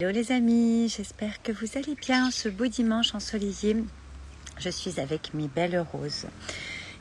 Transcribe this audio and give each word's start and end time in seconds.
Hello 0.00 0.12
les 0.12 0.30
amis, 0.30 0.88
j'espère 0.96 1.42
que 1.42 1.50
vous 1.50 1.76
allez 1.76 1.96
bien 1.96 2.30
ce 2.30 2.48
beau 2.48 2.68
dimanche 2.68 3.16
ensoleillé. 3.16 3.78
Je 4.56 4.68
suis 4.68 5.00
avec 5.00 5.34
mes 5.34 5.48
belles 5.48 5.84
roses 5.92 6.26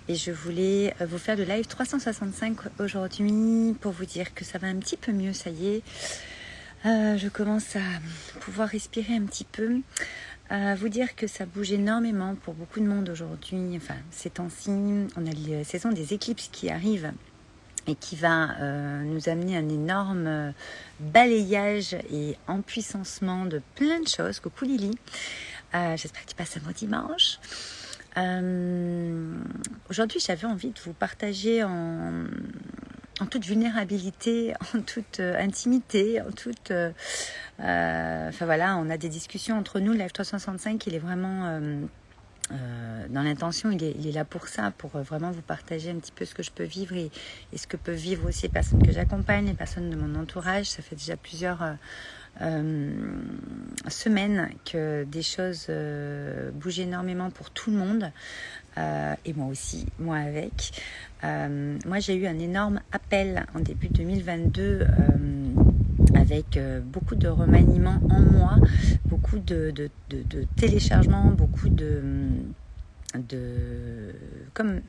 et 0.08 0.16
je 0.16 0.32
voulais 0.32 0.96
euh, 1.00 1.06
vous 1.06 1.20
faire 1.20 1.36
le 1.36 1.44
live 1.44 1.68
365 1.68 2.58
aujourd'hui 2.80 3.76
pour 3.82 3.92
vous 3.92 4.06
dire 4.06 4.34
que 4.34 4.44
ça 4.44 4.58
va 4.58 4.66
un 4.66 4.78
petit 4.78 4.98
peu 4.98 5.12
mieux, 5.12 5.34
ça 5.34 5.52
y 5.52 5.68
est. 5.68 5.84
Euh, 6.88 7.20
je 7.20 7.28
commence 7.28 7.76
à 7.76 8.40
pouvoir 8.40 8.68
respirer 8.68 9.14
un 9.14 9.26
petit 9.26 9.46
peu. 9.46 9.82
À 10.50 10.74
vous 10.74 10.90
dire 10.90 11.16
que 11.16 11.28
ça 11.28 11.46
bouge 11.46 11.74
énormément 11.74 12.34
pour 12.34 12.56
beaucoup 12.56 12.80
de 12.80 12.88
monde 12.88 13.10
aujourd'hui. 13.10 13.76
Enfin, 13.76 13.98
ces 14.10 14.32
temps-ci, 14.32 14.72
on 14.72 15.28
a 15.28 15.34
la 15.48 15.64
saison 15.64 15.92
des 15.92 16.16
éclipses 16.16 16.50
qui 16.52 16.72
arrive 16.72 17.12
et 17.88 17.96
qui 17.96 18.16
va 18.16 18.52
euh, 18.60 19.02
nous 19.04 19.30
amener 19.30 19.58
un 19.58 19.70
énorme 19.70 20.28
euh, 20.28 20.52
balayage 21.00 21.94
et 22.12 22.38
empuissancement 22.48 23.46
de 23.46 23.62
plein 23.76 24.02
de 24.02 24.08
choses. 24.08 24.40
Coucou 24.40 24.66
Lily, 24.66 24.92
euh, 25.74 25.96
j'espère 25.98 26.24
que 26.24 26.30
tu 26.30 26.36
passes 26.36 26.58
un 26.58 26.62
bon 26.62 26.72
dimanche. 26.72 27.40
Aujourd'hui, 29.90 30.20
j'avais 30.20 30.48
envie 30.48 30.72
de 30.72 30.80
vous 30.84 30.94
partager 30.94 31.64
en, 31.64 32.26
toute 33.30 33.46
vulnérabilité, 33.46 34.56
en 34.76 34.82
toute 34.82 35.20
intimité, 35.20 36.20
en 36.22 36.32
toute... 36.32 36.72
enfin 37.60 38.46
voilà, 38.46 38.76
on 38.78 38.90
a 38.90 38.98
des 38.98 39.10
discussions 39.10 39.56
entre 39.56 39.80
nous. 39.80 39.94
Live 39.94 40.12
365, 40.12 40.88
il 40.88 40.96
est 40.96 41.00
vraiment 41.00 41.60
euh, 42.52 43.06
dans 43.10 43.24
l'intention, 43.24 43.72
il 43.72 43.84
est, 43.84 44.12
là 44.12 44.26
pour 44.26 44.48
ça, 44.48 44.72
pour 44.78 44.96
euh, 44.96 45.02
vraiment 45.02 45.32
vous 45.32 45.42
partager 45.42 45.92
un 45.92 45.96
petit 45.96 46.12
peu 46.12 46.26
ce 46.26 46.34
que 46.34 46.44
je 46.44 46.52
peux 46.52 46.64
vivre 46.64 46.96
et, 46.96 47.12
ce 47.56 47.68
que 47.68 47.78
peuvent 47.78 47.96
vivre 47.96 48.28
aussi 48.28 48.44
les 48.44 48.50
personnes 48.50 48.82
que 48.82 48.92
j'accompagne, 48.92 49.48
les 49.48 49.54
personnes 49.54 49.90
de 49.90 49.96
mon 49.96 50.20
entourage. 50.20 50.68
Ça 50.68 50.82
fait 50.82 50.96
déjà 50.96 51.18
plusieurs 51.18 51.76
euh, 52.42 52.92
semaines 53.88 54.50
que 54.66 55.04
des 55.04 55.24
choses 55.24 55.70
bougent 56.54 56.80
énormément 56.80 57.30
pour 57.32 57.50
tout 57.50 57.72
le 57.72 57.78
monde 57.78 58.12
et 59.26 59.34
moi 59.34 59.48
aussi, 59.48 59.88
moi 59.98 60.18
avec. 60.18 60.72
moi, 61.24 62.00
j'ai 62.00 62.16
eu 62.16 62.28
un 62.28 62.38
énorme 62.38 62.80
appel 62.92 63.48
en 63.56 63.60
début 63.60 63.88
2022 63.88 64.86
avec 66.14 66.58
euh, 66.58 66.80
beaucoup 66.82 67.16
de 67.16 67.28
remaniements 67.28 68.00
en 68.10 68.20
moi, 68.20 68.56
beaucoup 69.06 69.40
de, 69.40 69.74
téléchargements, 70.56 71.26
beaucoup 71.32 71.70
de, 71.70 72.44
comme, 74.54 74.82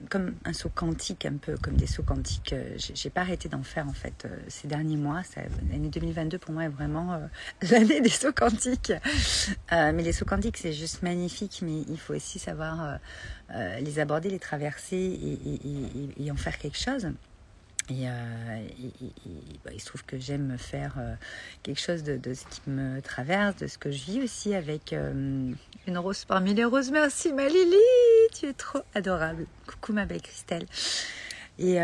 un 0.44 0.52
saut 0.52 0.70
quantique, 0.74 1.26
un 1.26 1.36
peu 1.36 1.56
comme 1.56 1.76
des 1.76 1.86
sauts 1.86 2.02
quantiques. 2.02 2.52
Euh, 2.52 2.76
j'ai 2.76 3.10
pas 3.10 3.22
arrêté 3.22 3.48
d'en 3.48 3.62
faire 3.62 3.86
en 3.88 3.92
fait 3.92 4.24
euh, 4.24 4.36
ces 4.48 4.68
derniers 4.68 4.96
mois. 4.96 5.22
L'année 5.70 5.88
2022 5.88 6.38
pour 6.38 6.52
moi 6.52 6.64
est 6.64 6.68
vraiment 6.68 7.20
l'année 7.70 8.00
des 8.00 8.08
sauts 8.08 8.32
quantiques. 8.32 8.92
mais 9.70 10.02
les 10.02 10.12
sauts 10.12 10.26
quantiques 10.26 10.56
c'est 10.56 10.72
juste 10.72 11.02
magnifique, 11.02 11.60
mais 11.62 11.82
il 11.88 11.98
faut 11.98 12.14
aussi 12.14 12.38
savoir 12.38 12.98
les 13.80 13.98
aborder, 13.98 14.30
les 14.30 14.38
traverser 14.38 15.38
et 16.18 16.30
en 16.30 16.36
faire 16.36 16.58
quelque 16.58 16.78
chose. 16.78 17.08
Et, 17.90 18.06
euh, 18.06 18.10
bah, 19.64 19.70
il 19.72 19.80
se 19.80 19.86
trouve 19.86 20.04
que 20.04 20.18
j'aime 20.18 20.58
faire 20.58 20.96
euh, 20.98 21.14
quelque 21.62 21.80
chose 21.80 22.02
de, 22.02 22.34
ce 22.34 22.44
qui 22.44 22.60
me 22.68 23.00
traverse, 23.00 23.56
de 23.56 23.66
ce 23.66 23.78
que 23.78 23.90
je 23.90 24.04
vis 24.04 24.22
aussi 24.22 24.54
avec 24.54 24.92
euh, 24.92 25.52
une 25.86 25.98
rose 25.98 26.24
parmi 26.26 26.52
les 26.52 26.64
roses. 26.64 26.90
Merci 26.90 27.32
ma 27.32 27.48
Lily, 27.48 27.76
tu 28.34 28.46
es 28.46 28.52
trop 28.52 28.80
adorable. 28.94 29.46
Coucou 29.66 29.94
ma 29.94 30.04
belle 30.04 30.20
Christelle. 30.20 30.66
Et 31.58 31.78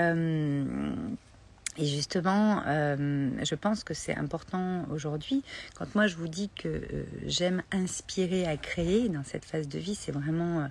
et 1.77 1.86
justement, 1.86 2.62
euh, 2.67 3.30
je 3.42 3.55
pense 3.56 3.83
que 3.83 3.94
c'est 3.94 4.14
important 4.14 4.86
aujourd'hui. 4.92 5.42
Quand 5.77 5.92
moi 5.97 6.06
je 6.06 6.14
vous 6.14 6.28
dis 6.28 6.48
que 6.50 6.69
euh, 6.69 7.05
j'aime 7.27 7.62
inspirer 7.72 8.47
à 8.47 8.56
créer 8.56 9.08
dans 9.08 9.25
cette 9.25 9.44
phase 9.44 9.66
de 9.66 9.78
vie, 9.81 9.97
c'est 9.97 10.12
vraiment 10.12 10.69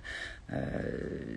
euh, 0.52 0.62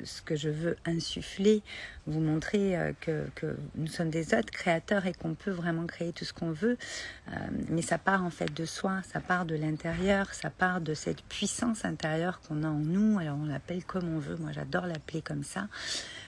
ce 0.06 0.22
que 0.22 0.38
je 0.38 0.48
veux 0.48 0.78
insuffler, 0.86 1.64
vous 2.06 2.22
montrer 2.22 2.78
que, 3.02 3.28
que, 3.36 3.58
nous 3.75 3.88
sommes 3.88 4.09
des 4.09 4.34
autres 4.34 4.52
créateurs 4.52 5.06
et 5.06 5.14
qu'on 5.14 5.34
peut 5.34 5.52
vraiment 5.52 5.86
créer 5.86 6.14
tout 6.14 6.24
ce 6.24 6.31
qu'on 6.31 6.52
veut. 6.52 6.78
mais 7.70 7.81
ça 7.81 7.97
part 7.97 8.24
en 8.24 8.30
fait 8.30 8.53
de 8.53 8.64
soi, 8.64 9.02
ça 9.12 9.20
part 9.20 9.46
de 9.46 9.56
l'intérieur, 9.56 10.34
ça 10.34 10.50
part 10.50 10.80
de 10.80 10.94
cette 10.94 11.22
puissance 11.24 11.84
intérieure 11.84 12.40
qu'on 12.47 12.64
a 12.64 12.68
en 12.68 12.80
nous. 12.80 13.20
Alors 13.20 13.38
on 13.38 13.46
l'appelle 13.46 13.84
comme 13.84 14.08
on 14.16 14.20
veut. 14.20 14.38
Moi 14.38 14.52
j'adore 14.53 14.86
l'appeler 14.86 15.22
comme 15.22 15.44
ça 15.44 15.68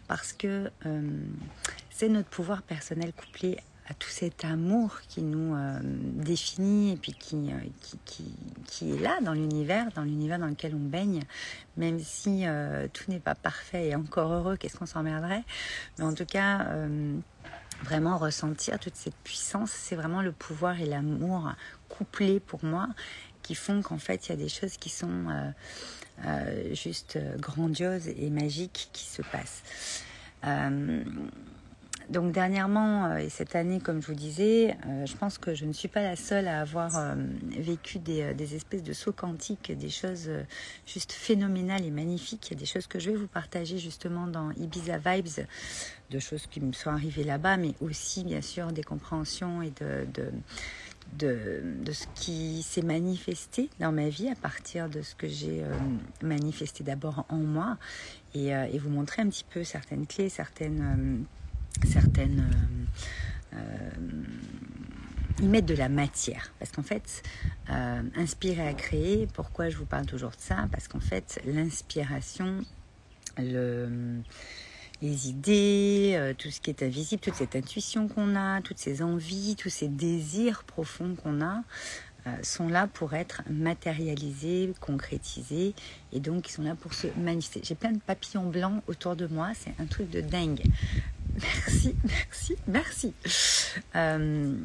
parce 0.10 0.34
que 0.34 0.70
c'est 2.00 2.08
notre 2.08 2.30
pouvoir 2.30 2.62
personnel 2.62 3.12
couplé 3.12 3.58
à 3.90 3.94
tout 3.94 4.08
cet 4.08 4.46
amour 4.46 5.02
qui 5.10 5.22
nous 5.22 5.54
euh, 5.54 5.80
définit 5.84 6.94
et 6.94 6.96
puis 6.96 7.12
qui, 7.12 7.52
euh, 7.52 7.60
qui, 8.66 8.92
est 8.94 9.02
là 9.02 9.20
dans 9.22 9.34
l'univers, 9.34 9.92
dans 9.92 10.04
l'univers 10.04 10.40
dans 10.40 10.48
lequel 10.48 10.76
on 10.76 10.80
baigne, 10.80 11.24
même 11.76 12.00
si 12.00 12.48
euh, 12.48 12.88
tout 12.94 13.04
n'est 13.12 13.20
pas 13.20 13.36
parfait 13.36 13.90
et 13.90 13.96
encore 13.96 14.32
heureux, 14.32 14.56
qu'est-ce 14.56 14.78
qu'on 14.78 14.86
s'emmerderait? 14.86 15.44
Mais 15.98 16.06
en 16.06 16.14
tout 16.14 16.26
cas, 16.26 16.68
vraiment 17.84 18.18
ressentir 18.18 18.80
toute 18.80 18.96
cette 18.96 19.18
puissance, 19.26 19.72
c'est 19.72 19.98
vraiment 19.98 20.22
le 20.22 20.32
pouvoir 20.32 20.80
et 20.80 20.86
l'amour 20.86 21.52
couplés 21.90 22.40
pour 22.40 22.64
moi 22.64 22.88
qui 23.44 23.56
font 23.56 23.82
qu'en 23.82 23.98
fait, 23.98 24.28
il 24.28 24.30
y 24.30 24.34
a 24.36 24.38
des 24.38 24.48
choses 24.48 24.78
qui 24.78 24.90
sont 24.90 25.26
juste 26.72 27.20
grandioses 27.40 28.08
et 28.08 28.30
magiques 28.30 28.90
qui 28.94 29.04
se 29.04 29.22
passent. 29.22 30.06
Donc 32.10 32.32
dernièrement 32.32 33.06
euh, 33.06 33.18
et 33.18 33.30
cette 33.30 33.56
année, 33.56 33.80
comme 33.80 34.02
je 34.02 34.08
vous 34.08 34.16
disais, 34.16 34.76
euh, 34.88 35.06
je 35.06 35.16
pense 35.16 35.38
que 35.38 35.54
je 35.54 35.66
ne 35.66 35.74
suis 35.74 35.88
pas 35.88 36.02
la 36.02 36.16
seule 36.16 36.48
à 36.48 36.62
avoir 36.62 36.98
euh, 36.98 37.14
vécu 37.60 38.00
des, 38.00 38.56
espèces 38.56 38.82
de 38.82 38.94
sauts 38.94 39.14
quantiques, 39.14 39.72
des 39.72 39.90
choses 39.90 40.30
juste 40.88 41.12
phénoménales 41.12 41.86
et 41.86 41.92
magnifiques. 41.92 42.48
Il 42.48 42.54
y 42.54 42.58
a 42.58 42.60
des 42.60 42.66
choses 42.66 42.88
que 42.88 42.98
je 42.98 43.12
vais 43.12 43.16
vous 43.16 43.28
partager 43.28 43.78
justement 43.78 44.26
dans 44.26 44.50
Ibiza 44.52 44.98
Vibes, 44.98 45.46
de 46.10 46.20
choses 46.20 46.48
qui 46.48 46.62
me 46.62 46.74
sont 46.74 46.90
arrivées 46.90 47.24
là-bas, 47.24 47.58
mais 47.58 47.76
aussi 47.80 48.24
bien 48.24 48.42
sûr 48.42 48.72
des 48.72 48.84
compréhensions 48.84 49.62
et 49.62 49.72
de, 49.80 50.08
de 50.14 50.32
de, 51.18 51.92
ce 51.92 52.06
qui 52.14 52.62
s'est 52.62 52.84
manifesté 52.84 53.72
dans 53.80 53.92
ma 53.92 54.10
vie 54.10 54.30
à 54.30 54.36
partir 54.36 54.90
de 54.90 55.02
ce 55.02 55.16
que 55.16 55.28
j'ai 55.28 55.64
manifesté 56.22 56.84
d'abord 56.84 57.26
en 57.30 57.38
moi 57.38 57.78
et, 58.36 58.52
vous 58.78 58.92
montrer 58.92 59.24
un 59.24 59.28
petit 59.28 59.44
peu 59.50 59.64
certaines 59.64 60.06
clés, 60.06 60.30
certaines 60.30 61.26
euh, 63.54 63.58
y 65.42 65.48
mettre 65.48 65.68
de 65.68 65.76
la 65.76 65.90
matière. 65.90 66.52
Parce 66.60 66.72
qu'en 66.72 66.84
fait, 66.84 67.24
euh, 67.70 68.02
inspirer 68.16 68.68
à 68.68 68.74
créer, 68.74 69.28
pourquoi 69.34 69.70
je 69.70 69.78
vous 69.78 69.86
parle 69.86 70.06
toujours 70.06 70.32
de 70.32 70.40
ça? 70.40 70.68
Parce 70.72 70.88
qu'en 70.88 71.00
fait, 71.00 71.42
l'inspiration, 71.46 72.60
le, 73.38 74.22
les 75.02 75.30
idées, 75.30 76.34
tout 76.38 76.52
ce 76.52 76.60
qui 76.60 76.70
est 76.70 76.84
invisible, 76.84 77.22
toute 77.22 77.36
cette 77.36 77.56
intuition 77.56 78.08
qu'on 78.08 78.36
a, 78.36 78.62
toutes 78.62 78.80
ces 78.80 79.02
envies, 79.02 79.56
tous 79.56 79.70
ces 79.70 79.88
désirs 79.88 80.64
profonds 80.66 81.16
qu'on 81.16 81.42
a, 81.42 81.64
sont 82.44 82.68
là 82.68 82.88
pour 82.88 83.14
être 83.14 83.42
matérialisés, 83.50 84.74
concrétisés, 84.80 85.74
et 86.12 86.20
donc 86.20 86.50
ils 86.50 86.54
sont 86.54 86.64
là 86.64 86.76
pour 86.76 86.94
se 86.94 87.08
manifester. 87.18 87.62
J'ai 87.64 87.76
plein 87.76 87.92
de 87.92 88.00
papillons 88.00 88.50
blancs 88.50 88.82
autour 88.88 89.16
de 89.16 89.28
moi, 89.28 89.52
c'est 89.56 89.74
un 89.80 89.86
truc 89.86 90.10
de 90.10 90.22
dingue. 90.22 90.62
Merci, 91.42 91.96
merci, 92.04 92.56
merci. 92.68 93.14
Euh, 93.96 94.56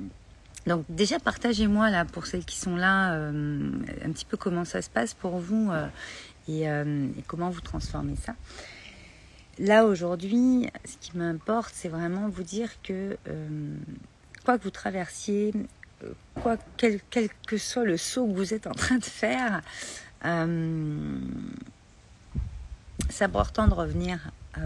donc 0.67 0.85
déjà 0.89 1.19
partagez-moi 1.19 1.91
là 1.91 2.05
pour 2.05 2.27
celles 2.27 2.45
qui 2.45 2.57
sont 2.57 2.75
là 2.75 3.15
euh, 3.15 3.71
un 4.05 4.11
petit 4.11 4.25
peu 4.25 4.37
comment 4.37 4.65
ça 4.65 4.81
se 4.81 4.89
passe 4.89 5.15
pour 5.15 5.39
vous 5.39 5.71
euh, 5.71 5.87
et, 6.49 7.23
comment 7.27 7.51
vous 7.51 7.61
transformez 7.61 8.17
ça. 8.17 8.35
Là 9.59 9.85
aujourd'hui, 9.85 10.69
ce 10.85 10.97
qui 11.01 11.17
m'importe, 11.17 11.73
c'est 11.75 11.89
vraiment 11.89 12.29
vous 12.29 12.43
dire 12.43 12.71
que 12.83 13.17
quoi 14.45 14.59
que 14.59 14.65
vous 14.65 14.71
traversiez, 14.71 15.53
quoi 16.43 16.57
quel, 16.77 17.01
que 17.47 17.57
soit 17.59 17.85
le 17.85 17.97
saut 17.97 18.27
que 18.27 18.33
vous 18.33 18.55
êtes 18.55 18.67
en 18.67 18.73
train 18.73 18.97
de 18.97 19.05
faire, 19.05 19.63
c'est 23.11 23.25
important 23.25 23.69
de 23.69 23.75
revenir 23.75 24.19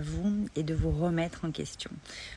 vous 0.03 0.47
et 0.57 0.63
de 0.63 0.75
vous 0.75 0.91
remettre 0.91 1.45
en 1.45 1.51
question. 1.51 1.91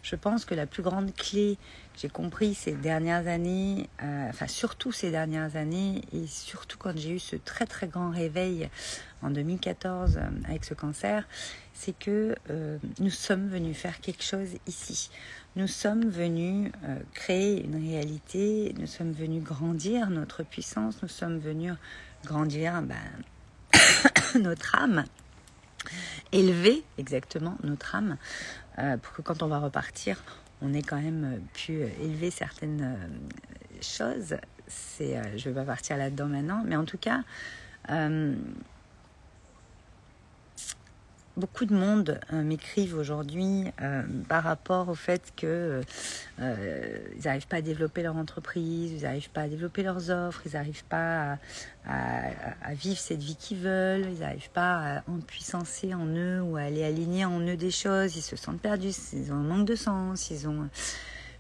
Je 0.03 0.15
pense 0.15 0.45
que 0.45 0.56
la 0.56 0.65
plus 0.65 0.83
grande 0.83 1.13
clé, 1.13 1.57
j'ai 1.98 2.09
compris 2.09 2.53
ces 2.53 2.74
dernières 2.74 3.27
années, 3.27 3.89
euh, 4.03 4.30
enfin 4.30 4.48
surtout 4.48 4.92
ces 4.92 5.12
dernières 5.12 5.56
années, 5.56 6.01
et 6.13 6.27
surtout 6.27 6.77
quand 6.77 6.98
j'ai 6.98 7.12
eu 7.12 7.19
ce 7.19 7.36
très 7.36 7.65
très 7.65 7.88
grand 7.88 8.12
réveil 8.12 8.69
en 9.21 9.30
2014 9.30 10.18
euh, 10.18 10.21
avec 10.48 10.63
ce 10.65 10.74
cancer, 10.74 11.27
c'est 11.74 11.98
que 11.98 12.36
euh, 12.50 12.77
nous 13.00 13.09
sommes 13.09 13.48
venus 13.48 13.77
faire 13.77 14.00
quelque 14.00 14.24
chose 14.24 14.50
ici. 14.68 15.09
Nous 15.57 15.68
sommes 15.68 16.07
venus 16.09 16.71
créer 17.13 17.62
une 17.65 17.75
réalité, 17.75 18.74
nous 18.80 18.88
sommes 18.88 19.12
venus 19.12 19.44
grandir 19.44 20.09
notre 20.09 20.44
puissance, 20.44 21.01
nous 21.01 21.09
sommes 21.09 21.39
venus 21.39 21.74
grandir 22.24 22.81
ben, 22.81 22.95
notre 24.39 24.75
âme 24.75 25.03
élever 26.31 26.83
exactement 26.98 27.57
notre 27.63 27.95
âme 27.95 28.18
euh, 28.80 28.98
pour 28.98 29.13
que 29.13 29.22
quand 29.22 29.44
on 29.44 29.48
va 29.48 29.60
repartir, 29.60 30.24
on 30.62 30.74
ait 30.74 30.81
quand 30.81 31.01
même 31.01 31.42
pu 31.54 31.81
élever 32.01 32.31
certaines 32.31 32.81
euh, 32.81 33.81
choses, 33.81 34.36
c'est, 34.68 35.18
euh, 35.18 35.38
je 35.38 35.50
vais 35.50 35.56
pas 35.56 35.66
partir 35.66 35.98
là-dedans 35.98 36.28
maintenant, 36.28 36.63
mais 36.66 36.75
en 36.75 36.86
tout 36.86 36.98
cas, 36.98 37.22
euh, 37.89 38.36
beaucoup 41.38 41.66
de 41.66 41.74
monde 41.74 42.19
euh, 42.33 42.44
m'écrivent 42.44 42.95
aujourd'hui 42.95 43.66
euh, 43.81 44.04
par 44.28 44.44
rapport 44.44 44.89
au 44.89 44.95
fait 44.95 45.33
que 45.36 45.81
euh, 46.39 46.98
n'arrivent 47.24 47.48
pas 47.48 47.57
à 47.57 47.62
développer 47.62 48.04
leur 48.04 48.16
entreprise, 48.16 48.92
ils 48.92 49.04
n'arrivent 49.04 49.30
pas 49.30 49.42
à 49.42 49.48
développer 49.48 49.83
leurs 49.83 50.10
offres, 50.10 50.42
ils 50.45 50.54
n'arrivent 50.54 50.83
pas 50.86 51.38
à, 51.86 52.28
à, 52.63 52.74
vivre 52.74 53.00
cette 53.00 53.22
vie 53.22 53.36
qu'ils 53.36 53.60
veulent, 53.60 54.06
ils 54.12 54.19
n'arrivent 54.19 54.51
pas 54.51 54.98
à 54.98 55.04
empuissancer 55.10 55.94
en 55.94 56.07
eux 56.07 56.42
ou 56.42 56.57
à 56.57 56.62
aller 56.62 56.83
aligner 56.83 57.25
en 57.25 57.39
eux 57.39 57.57
des 57.57 57.72
choses, 57.72 58.16
ils 58.16 58.22
se 58.22 58.36
sentent 58.36 58.62
perdus, 58.62 58.94
ils 59.13 59.31
ont 59.31 59.36
un 59.36 59.44
manque 59.44 59.68
de 59.68 59.75
sens, 59.75 60.30
ils 60.31 60.48
ont... 60.48 60.69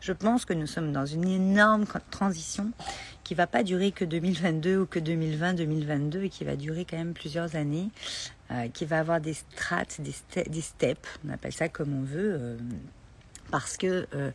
Je 0.01 0.13
pense 0.13 0.45
que 0.45 0.53
nous 0.53 0.65
sommes 0.65 0.91
dans 0.91 1.05
une 1.05 1.27
énorme 1.27 1.85
transition 2.09 2.71
qui 3.23 3.35
va 3.35 3.45
pas 3.45 3.61
durer 3.61 3.91
que 3.91 4.03
2022 4.03 4.77
ou 4.79 4.85
que 4.87 4.97
2020-2022 4.97 6.23
et 6.23 6.29
qui 6.29 6.43
va 6.43 6.55
durer 6.55 6.85
quand 6.85 6.97
même 6.97 7.13
plusieurs 7.13 7.55
années, 7.55 7.89
euh, 8.49 8.67
qui 8.69 8.85
va 8.85 8.97
avoir 8.97 9.21
des 9.21 9.35
strates, 9.35 10.01
des, 10.01 10.61
steps, 10.61 11.07
on 11.23 11.29
appelle 11.29 11.53
ça 11.53 11.69
comme 11.69 11.93
on 11.93 12.01
veut. 12.01 12.33
Euh, 12.33 12.57
parce 13.51 13.77
que 13.77 14.07
euh, 14.15 14.31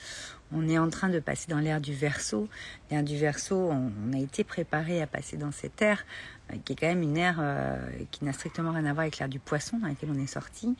on 0.53 0.69
est 0.69 0.79
en 0.79 0.89
train 0.91 1.09
de 1.09 1.19
passer 1.19 1.47
dans 1.49 1.59
l'ère 1.59 1.81
du 1.81 1.93
verso. 1.93 2.49
L'ère 2.91 3.03
du 3.03 3.17
verso, 3.17 3.57
on, 3.57 4.13
a 4.13 4.19
été 4.19 4.45
préparé 4.45 5.03
à 5.03 5.07
passer 5.07 5.37
dans 5.37 5.51
cette 5.51 5.83
ère, 5.83 6.05
euh, 6.53 6.57
qui 6.65 6.75
est 6.75 6.77
quand 6.77 6.87
même 6.87 7.03
une 7.03 7.17
ère 7.17 7.39
euh, 7.41 7.77
qui 8.13 8.25
n'a 8.25 8.33
strictement 8.33 8.71
rien 8.71 8.85
à 8.85 8.93
voir 8.93 9.01
avec 9.01 9.19
l'ère 9.19 9.29
du 9.29 9.41
poisson 9.41 9.79
dans 9.79 9.89
laquelle 9.89 10.11
on 10.13 10.23
est 10.23 10.29
sorti. 10.29 10.77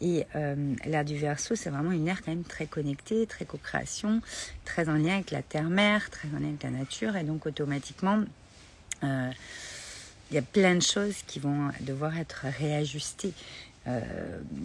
Et 0.00 0.24
l'ère 0.84 1.04
du 1.04 1.16
verso, 1.16 1.56
c'est 1.56 1.70
vraiment 1.70 1.90
une 1.90 2.06
ère 2.06 2.22
quand 2.22 2.30
même 2.30 2.44
très 2.44 2.66
connectée, 2.66 3.26
très 3.26 3.44
co-création, 3.44 4.20
très 4.64 4.88
en 4.88 4.94
lien 4.94 5.14
avec 5.14 5.32
la 5.32 5.42
terre-mère, 5.42 6.10
très 6.10 6.28
en 6.28 6.38
lien 6.38 6.50
avec 6.50 6.62
la 6.62 6.70
nature, 6.70 7.16
et 7.16 7.24
donc 7.24 7.46
automatiquement. 7.46 8.22
il 9.02 9.34
y 10.30 10.38
a 10.38 10.42
plein 10.42 10.76
de 10.76 10.82
choses 10.82 11.16
qui 11.26 11.40
vont 11.40 11.70
devoir 11.80 12.16
être 12.16 12.44
réajustées. 12.60 13.32
Euh, 13.88 14.02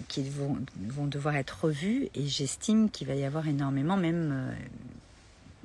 qui 0.10 0.28
vont, 0.28 0.58
vont, 0.90 1.06
devoir 1.06 1.38
être 1.38 1.64
revus 1.64 2.10
et 2.14 2.28
j'estime 2.28 2.90
qu'il 2.90 3.08
va 3.08 3.14
y 3.14 3.24
avoir 3.24 3.48
énormément, 3.48 3.96
même 3.96 4.34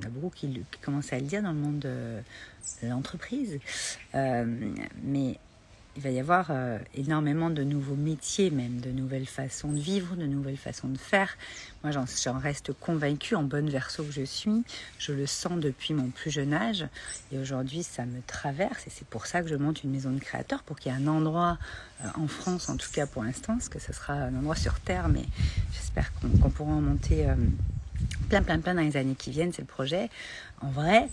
euh, 0.04 0.08
beaucoup 0.10 0.30
qui, 0.30 0.62
commencent 0.80 1.12
à 1.12 1.18
le 1.18 1.24
dire 1.24 1.42
dans 1.42 1.50
le 1.50 1.58
monde 1.58 1.80
de, 1.80 2.18
de 2.82 2.88
l'entreprise, 2.88 3.58
euh, 4.14 4.44
mais 5.02 5.38
il 5.96 6.02
va 6.02 6.10
y 6.10 6.20
avoir 6.20 6.48
euh, 6.50 6.78
énormément 6.94 7.50
de 7.50 7.64
nouveaux 7.64 7.96
métiers, 7.96 8.50
même 8.50 8.80
de 8.80 8.90
nouvelles 8.90 9.26
façons 9.26 9.72
de 9.72 9.78
vivre, 9.78 10.14
de 10.14 10.26
nouvelles 10.26 10.56
façons 10.56 10.88
de 10.88 10.98
faire. 10.98 11.36
Moi, 11.82 11.92
j'en 11.92 12.38
reste 12.38 12.72
convaincue, 12.72 13.34
en 13.34 13.42
bonne 13.42 13.68
verso 13.68 14.04
que 14.04 14.12
je 14.12 14.22
suis. 14.22 14.64
Je 14.98 15.12
le 15.12 15.26
sens 15.26 15.58
depuis 15.58 15.94
mon 15.94 16.10
plus 16.10 16.30
jeune 16.30 16.52
âge. 16.52 16.86
Et 17.32 17.38
aujourd'hui, 17.38 17.82
ça 17.82 18.06
me 18.06 18.20
traverse. 18.26 18.86
Et 18.86 18.90
c'est 18.90 19.08
pour 19.08 19.26
ça 19.26 19.42
que 19.42 19.48
je 19.48 19.56
monte 19.56 19.82
une 19.82 19.90
maison 19.90 20.10
de 20.10 20.20
créateurs, 20.20 20.62
pour 20.62 20.78
qu'il 20.78 20.92
y 20.92 20.94
ait 20.94 20.98
un 20.98 21.08
endroit, 21.08 21.58
euh, 22.04 22.08
en 22.14 22.28
France 22.28 22.68
en 22.68 22.76
tout 22.76 22.90
cas 22.92 23.06
pour 23.06 23.24
l'instant, 23.24 23.54
parce 23.54 23.68
que 23.68 23.80
ce 23.80 23.92
sera 23.92 24.14
un 24.14 24.36
endroit 24.36 24.56
sur 24.56 24.78
Terre, 24.80 25.08
mais 25.08 25.24
j'espère 25.72 26.12
qu'on 26.14 26.50
pourra 26.50 26.72
en 26.72 26.80
monter. 26.80 27.28
Euh, 27.28 27.34
plein, 28.28 28.42
plein, 28.42 28.58
plein 28.58 28.74
dans 28.74 28.82
les 28.82 28.96
années 28.96 29.14
qui 29.14 29.30
viennent, 29.30 29.52
c'est 29.52 29.62
le 29.62 29.68
projet. 29.68 30.10
En 30.60 30.70
vrai, 30.70 31.08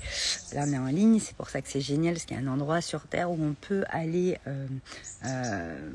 là 0.54 0.64
on 0.68 0.74
est 0.74 0.78
en 0.78 0.88
ligne, 0.88 1.20
c'est 1.20 1.36
pour 1.36 1.50
ça 1.50 1.62
que 1.62 1.70
c'est 1.70 1.82
génial, 1.82 2.14
parce 2.14 2.26
qu'il 2.26 2.38
y 2.38 2.40
a 2.40 2.44
un 2.44 2.48
endroit 2.48 2.82
sur 2.82 3.04
Terre 3.04 3.32
où 3.32 3.38
on 3.42 3.54
peut 3.54 3.84
aller 3.90 4.38
euh, 4.48 4.68
euh, 5.26 5.90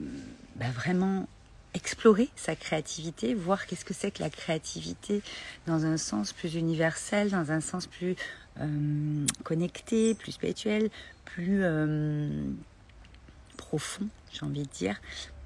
bah 0.57 0.71
vraiment 0.75 1.29
explorer 1.75 2.29
sa 2.37 2.57
créativité, 2.57 3.35
voir 3.35 3.67
qu'est-ce 3.67 3.85
que 3.85 3.95
c'est 3.95 4.11
que 4.11 4.23
la 4.23 4.31
créativité 4.31 5.23
dans 5.67 5.85
un 5.85 5.97
sens 5.97 6.33
plus 6.33 6.55
universel, 6.55 7.31
dans 7.31 7.53
un 7.53 7.61
sens 7.61 7.87
plus 7.87 8.17
euh, 8.61 9.27
connecté, 9.45 10.15
plus 10.15 10.33
spirituel, 10.33 10.91
plus 11.25 11.63
profond, 13.61 14.09
j'ai 14.33 14.45
envie 14.47 14.63
de 14.63 14.69
dire. 14.69 14.97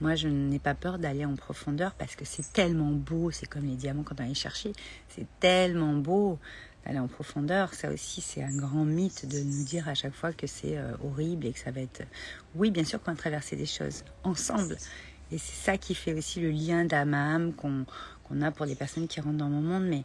Moi, 0.01 0.15
je 0.15 0.29
n'ai 0.29 0.61
pas 0.61 0.75
peur 0.75 0.99
d'aller 0.99 1.25
en 1.25 1.35
profondeur 1.35 1.95
parce 1.95 2.15
que 2.15 2.25
c'est 2.25 2.53
tellement 2.53 2.93
beau. 2.93 3.33
C'est 3.33 3.47
comme 3.47 3.67
les 3.67 3.75
diamants 3.75 4.05
quand 4.05 4.21
on 4.21 4.27
les 4.27 4.35
chercher. 4.35 4.73
C'est 5.09 5.27
tellement 5.41 5.95
beau 5.95 6.39
d'aller 6.87 7.01
en 7.01 7.09
profondeur. 7.09 7.75
Ça 7.75 7.91
aussi, 7.91 8.21
c'est 8.21 8.43
un 8.43 8.57
grand 8.57 8.85
mythe 8.85 9.27
de 9.27 9.41
nous 9.41 9.65
dire 9.65 9.89
à 9.89 9.95
chaque 9.95 10.15
fois 10.15 10.33
que 10.33 10.47
c'est 10.47 10.79
euh, 10.79 10.93
horrible 11.03 11.47
et 11.47 11.53
que 11.53 11.59
ça 11.59 11.73
va 11.73 11.81
être. 11.81 12.03
Oui, 12.55 12.71
bien 12.71 12.85
sûr 12.85 13.03
qu'on 13.03 13.11
va 13.11 13.17
traverser 13.17 13.57
des 13.57 13.67
choses 13.67 14.05
ensemble. 14.23 14.77
Et 15.33 15.39
c'est 15.39 15.65
ça 15.65 15.77
qui 15.77 15.97
fait 15.97 16.15
aussi 16.15 16.41
le 16.41 16.51
lien 16.51 16.85
d'âme 16.85 17.15
à 17.15 17.35
âme 17.35 17.53
qu'on 17.53 18.41
a 18.43 18.51
pour 18.53 18.67
les 18.67 18.77
personnes 18.77 19.09
qui 19.09 19.21
rentrent 19.21 19.39
dans 19.39 19.49
mon 19.49 19.61
monde. 19.61 19.87
Mais 19.89 20.05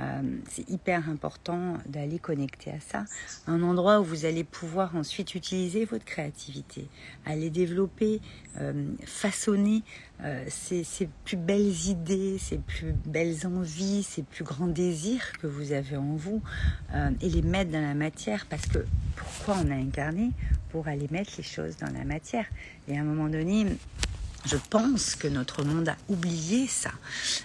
euh, 0.00 0.22
c'est 0.48 0.68
hyper 0.70 1.08
important 1.08 1.74
d'aller 1.86 2.18
connecter 2.18 2.70
à 2.70 2.80
ça. 2.80 3.04
Un 3.46 3.62
endroit 3.62 4.00
où 4.00 4.04
vous 4.04 4.24
allez 4.24 4.44
pouvoir 4.44 4.94
ensuite 4.94 5.34
utiliser 5.34 5.84
votre 5.84 6.04
créativité, 6.04 6.88
aller 7.26 7.50
développer, 7.50 8.20
euh, 8.60 8.90
façonner 9.04 9.82
euh, 10.22 10.44
ces, 10.48 10.84
plus 11.24 11.36
belles 11.36 11.86
idées, 11.86 12.38
ces 12.38 12.58
plus 12.58 12.92
belles 13.06 13.46
envies, 13.46 14.02
ces 14.02 14.22
plus 14.22 14.44
grands 14.44 14.68
désirs 14.68 15.32
que 15.40 15.46
vous 15.46 15.72
avez 15.72 15.96
en 15.96 16.14
vous 16.14 16.42
et 17.20 17.28
les 17.28 17.42
mettre 17.42 17.72
dans 17.72 17.82
la 17.82 17.94
matière. 17.94 18.46
Parce 18.46 18.66
que 18.66 18.84
pourquoi 19.16 19.56
on 19.64 19.70
a 19.70 19.74
incarné? 19.74 20.30
Pour 20.70 20.86
aller 20.86 21.08
mettre 21.10 21.32
les 21.38 21.42
choses 21.42 21.76
dans 21.78 21.90
la 21.90 22.04
matière. 22.04 22.44
Et 22.88 22.98
à 22.98 23.00
un 23.00 23.04
moment 23.04 23.28
donné, 23.28 23.64
je 24.44 24.56
pense 24.70 25.14
que 25.16 25.28
notre 25.28 25.64
monde 25.64 25.88
a 25.88 25.96
oublié 26.08 26.68
ça, 26.68 26.92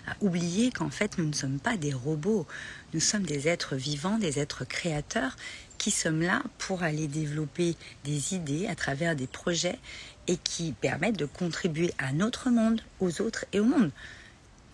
a 0.08 0.16
oublié 0.22 0.72
qu'en 0.72 0.90
fait 0.90 1.18
nous 1.18 1.26
ne 1.26 1.34
sommes 1.34 1.60
pas 1.60 1.78
des 1.78 1.94
robots, 1.94 2.48
nous 2.94 3.00
sommes 3.00 3.24
des 3.24 3.48
êtres 3.48 3.76
vivants, 3.76 4.18
des 4.18 4.40
êtres 4.40 4.66
créateurs 4.66 5.36
qui 5.78 5.92
sommes 5.92 6.22
là 6.22 6.42
pour 6.60 6.84
aller 6.84 7.08
développer 7.08 7.76
des 8.06 8.36
idées 8.36 8.68
à 8.68 8.76
travers 8.76 9.16
des 9.16 9.28
projets 9.28 9.80
et 10.28 10.38
qui 10.38 10.72
permettent 10.72 11.18
de 11.18 11.26
contribuer 11.26 11.94
à 11.98 12.14
notre 12.14 12.50
monde, 12.50 12.82
aux 13.00 13.22
autres 13.22 13.46
et 13.52 13.60
au 13.60 13.66
monde. 13.66 13.92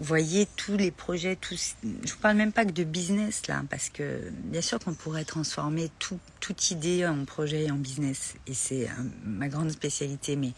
Voyez 0.01 0.47
tous 0.55 0.77
les 0.77 0.91
projets, 0.91 1.35
tous, 1.35 1.75
je 1.83 2.13
vous 2.13 2.19
parle 2.19 2.37
même 2.37 2.53
pas 2.53 2.63
que 2.63 2.71
de 2.71 2.83
business 2.83 3.47
là, 3.47 3.63
parce 3.69 3.89
que 3.89 4.31
bien 4.43 4.61
sûr 4.61 4.79
qu'on 4.79 4.93
pourrait 4.93 5.25
transformer 5.25 5.89
tout, 5.99 6.19
toute 6.39 6.71
idée 6.71 7.05
en 7.05 7.25
projet 7.25 7.65
et 7.65 7.71
en 7.71 7.75
business, 7.75 8.35
et 8.47 8.53
c'est 8.53 8.87
ma 9.25 9.49
grande 9.49 9.71
spécialité, 9.71 10.35
mais 10.35 10.53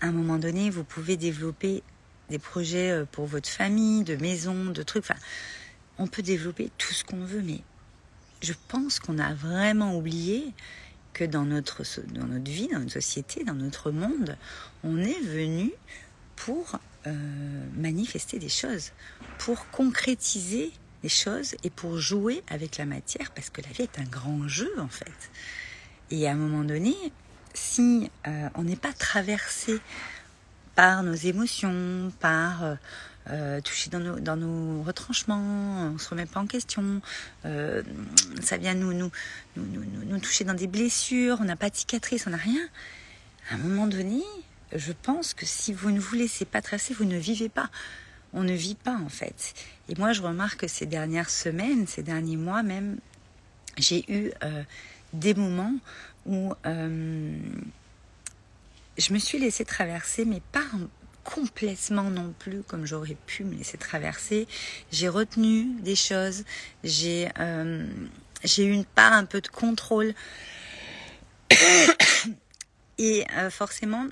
à 0.00 0.06
un 0.06 0.12
moment 0.12 0.38
donné, 0.38 0.70
vous 0.70 0.84
pouvez 0.84 1.16
développer 1.16 1.82
des 2.30 2.38
projets 2.38 2.90
euh, 2.90 3.04
pour 3.10 3.26
votre 3.26 3.48
famille, 3.48 4.04
de 4.04 4.16
maison, 4.16 4.66
de 4.66 4.82
trucs. 4.82 5.04
Enfin, 5.04 5.18
on 5.98 6.06
peut 6.06 6.22
développer 6.22 6.70
tout 6.78 6.92
ce 6.92 7.04
qu'on 7.04 7.24
veut, 7.24 7.42
mais 7.42 7.60
je 8.42 8.52
pense 8.68 8.98
qu'on 8.98 9.18
a 9.18 9.34
vraiment 9.34 9.96
oublié 9.96 10.52
que 11.12 11.24
dans 11.24 11.44
notre, 11.44 11.82
dans 12.12 12.26
notre 12.26 12.50
vie, 12.50 12.68
dans 12.68 12.80
notre 12.80 12.92
société, 12.92 13.44
dans 13.44 13.54
notre 13.54 13.90
monde, 13.90 14.36
on 14.82 14.98
est 14.98 15.20
venu 15.20 15.70
pour 16.36 16.78
euh, 17.06 17.12
manifester 17.76 18.38
des 18.38 18.48
choses, 18.48 18.90
pour 19.38 19.70
concrétiser 19.70 20.72
des 21.02 21.08
choses 21.08 21.54
et 21.62 21.70
pour 21.70 21.98
jouer 21.98 22.42
avec 22.48 22.78
la 22.78 22.86
matière, 22.86 23.30
parce 23.32 23.50
que 23.50 23.60
la 23.60 23.68
vie 23.68 23.82
est 23.82 23.98
un 23.98 24.04
grand 24.04 24.48
jeu 24.48 24.72
en 24.78 24.88
fait. 24.88 25.30
Et 26.10 26.26
à 26.28 26.32
un 26.32 26.36
moment 26.36 26.64
donné, 26.64 26.94
si 27.54 28.10
euh, 28.26 28.48
on 28.56 28.64
n'est 28.64 28.76
pas 28.76 28.92
traversé 28.92 29.80
par 30.74 31.04
nos 31.04 31.14
émotions, 31.14 32.12
par 32.20 32.64
euh, 32.64 32.74
euh, 33.30 33.60
toucher 33.60 33.90
dans 33.90 34.00
nos, 34.00 34.18
dans 34.18 34.36
nos 34.36 34.82
retranchements, 34.82 35.92
on 35.94 35.98
se 35.98 36.10
remet 36.10 36.26
pas 36.26 36.40
en 36.40 36.46
question, 36.46 37.00
ça 37.44 38.56
vient 38.58 38.74
nous 38.74 38.92
nous, 38.92 39.10
nous, 39.56 39.64
nous, 39.66 40.04
nous, 40.04 40.18
toucher 40.18 40.44
dans 40.44 40.54
des 40.54 40.66
blessures, 40.66 41.38
on 41.40 41.44
n'a 41.44 41.56
pas 41.56 41.70
de 41.70 41.76
cicatrice, 41.76 42.26
on 42.26 42.30
n'a 42.30 42.36
rien. 42.36 42.60
À 43.50 43.54
un 43.54 43.58
moment 43.58 43.86
donné, 43.86 44.22
je 44.74 44.92
pense 44.92 45.32
que 45.32 45.46
si 45.46 45.72
vous 45.72 45.90
ne 45.90 46.00
vous 46.00 46.16
laissez 46.16 46.44
pas 46.44 46.60
tracer, 46.60 46.92
vous 46.92 47.04
ne 47.04 47.16
vivez 47.16 47.48
pas. 47.48 47.70
On 48.32 48.42
ne 48.42 48.52
vit 48.52 48.74
pas 48.74 48.96
en 48.96 49.08
fait. 49.08 49.54
Et 49.88 49.94
moi, 49.94 50.12
je 50.12 50.20
remarque 50.20 50.60
que 50.60 50.66
ces 50.66 50.86
dernières 50.86 51.30
semaines, 51.30 51.86
ces 51.86 52.02
derniers 52.02 52.36
mois 52.36 52.64
même, 52.64 52.98
j'ai 53.78 54.04
eu 54.12 54.32
des 55.12 55.34
moments 55.34 55.74
où 56.26 56.52
euh, 56.66 57.38
je 58.96 59.12
me 59.12 59.18
suis 59.18 59.38
laissée 59.38 59.64
traverser, 59.64 60.24
mais 60.24 60.40
pas 60.52 60.64
complètement 61.22 62.10
non 62.10 62.34
plus 62.38 62.62
comme 62.62 62.86
j'aurais 62.86 63.16
pu 63.26 63.44
me 63.44 63.54
laisser 63.54 63.78
traverser. 63.78 64.46
J'ai 64.92 65.08
retenu 65.08 65.66
des 65.80 65.96
choses, 65.96 66.44
j'ai 66.82 67.28
euh, 67.38 67.86
j'ai 68.44 68.66
eu 68.66 68.72
une 68.72 68.84
part 68.84 69.12
un 69.12 69.24
peu 69.24 69.40
de 69.40 69.48
contrôle. 69.48 70.14
Et 72.98 73.26
euh, 73.36 73.50
forcément, 73.50 74.06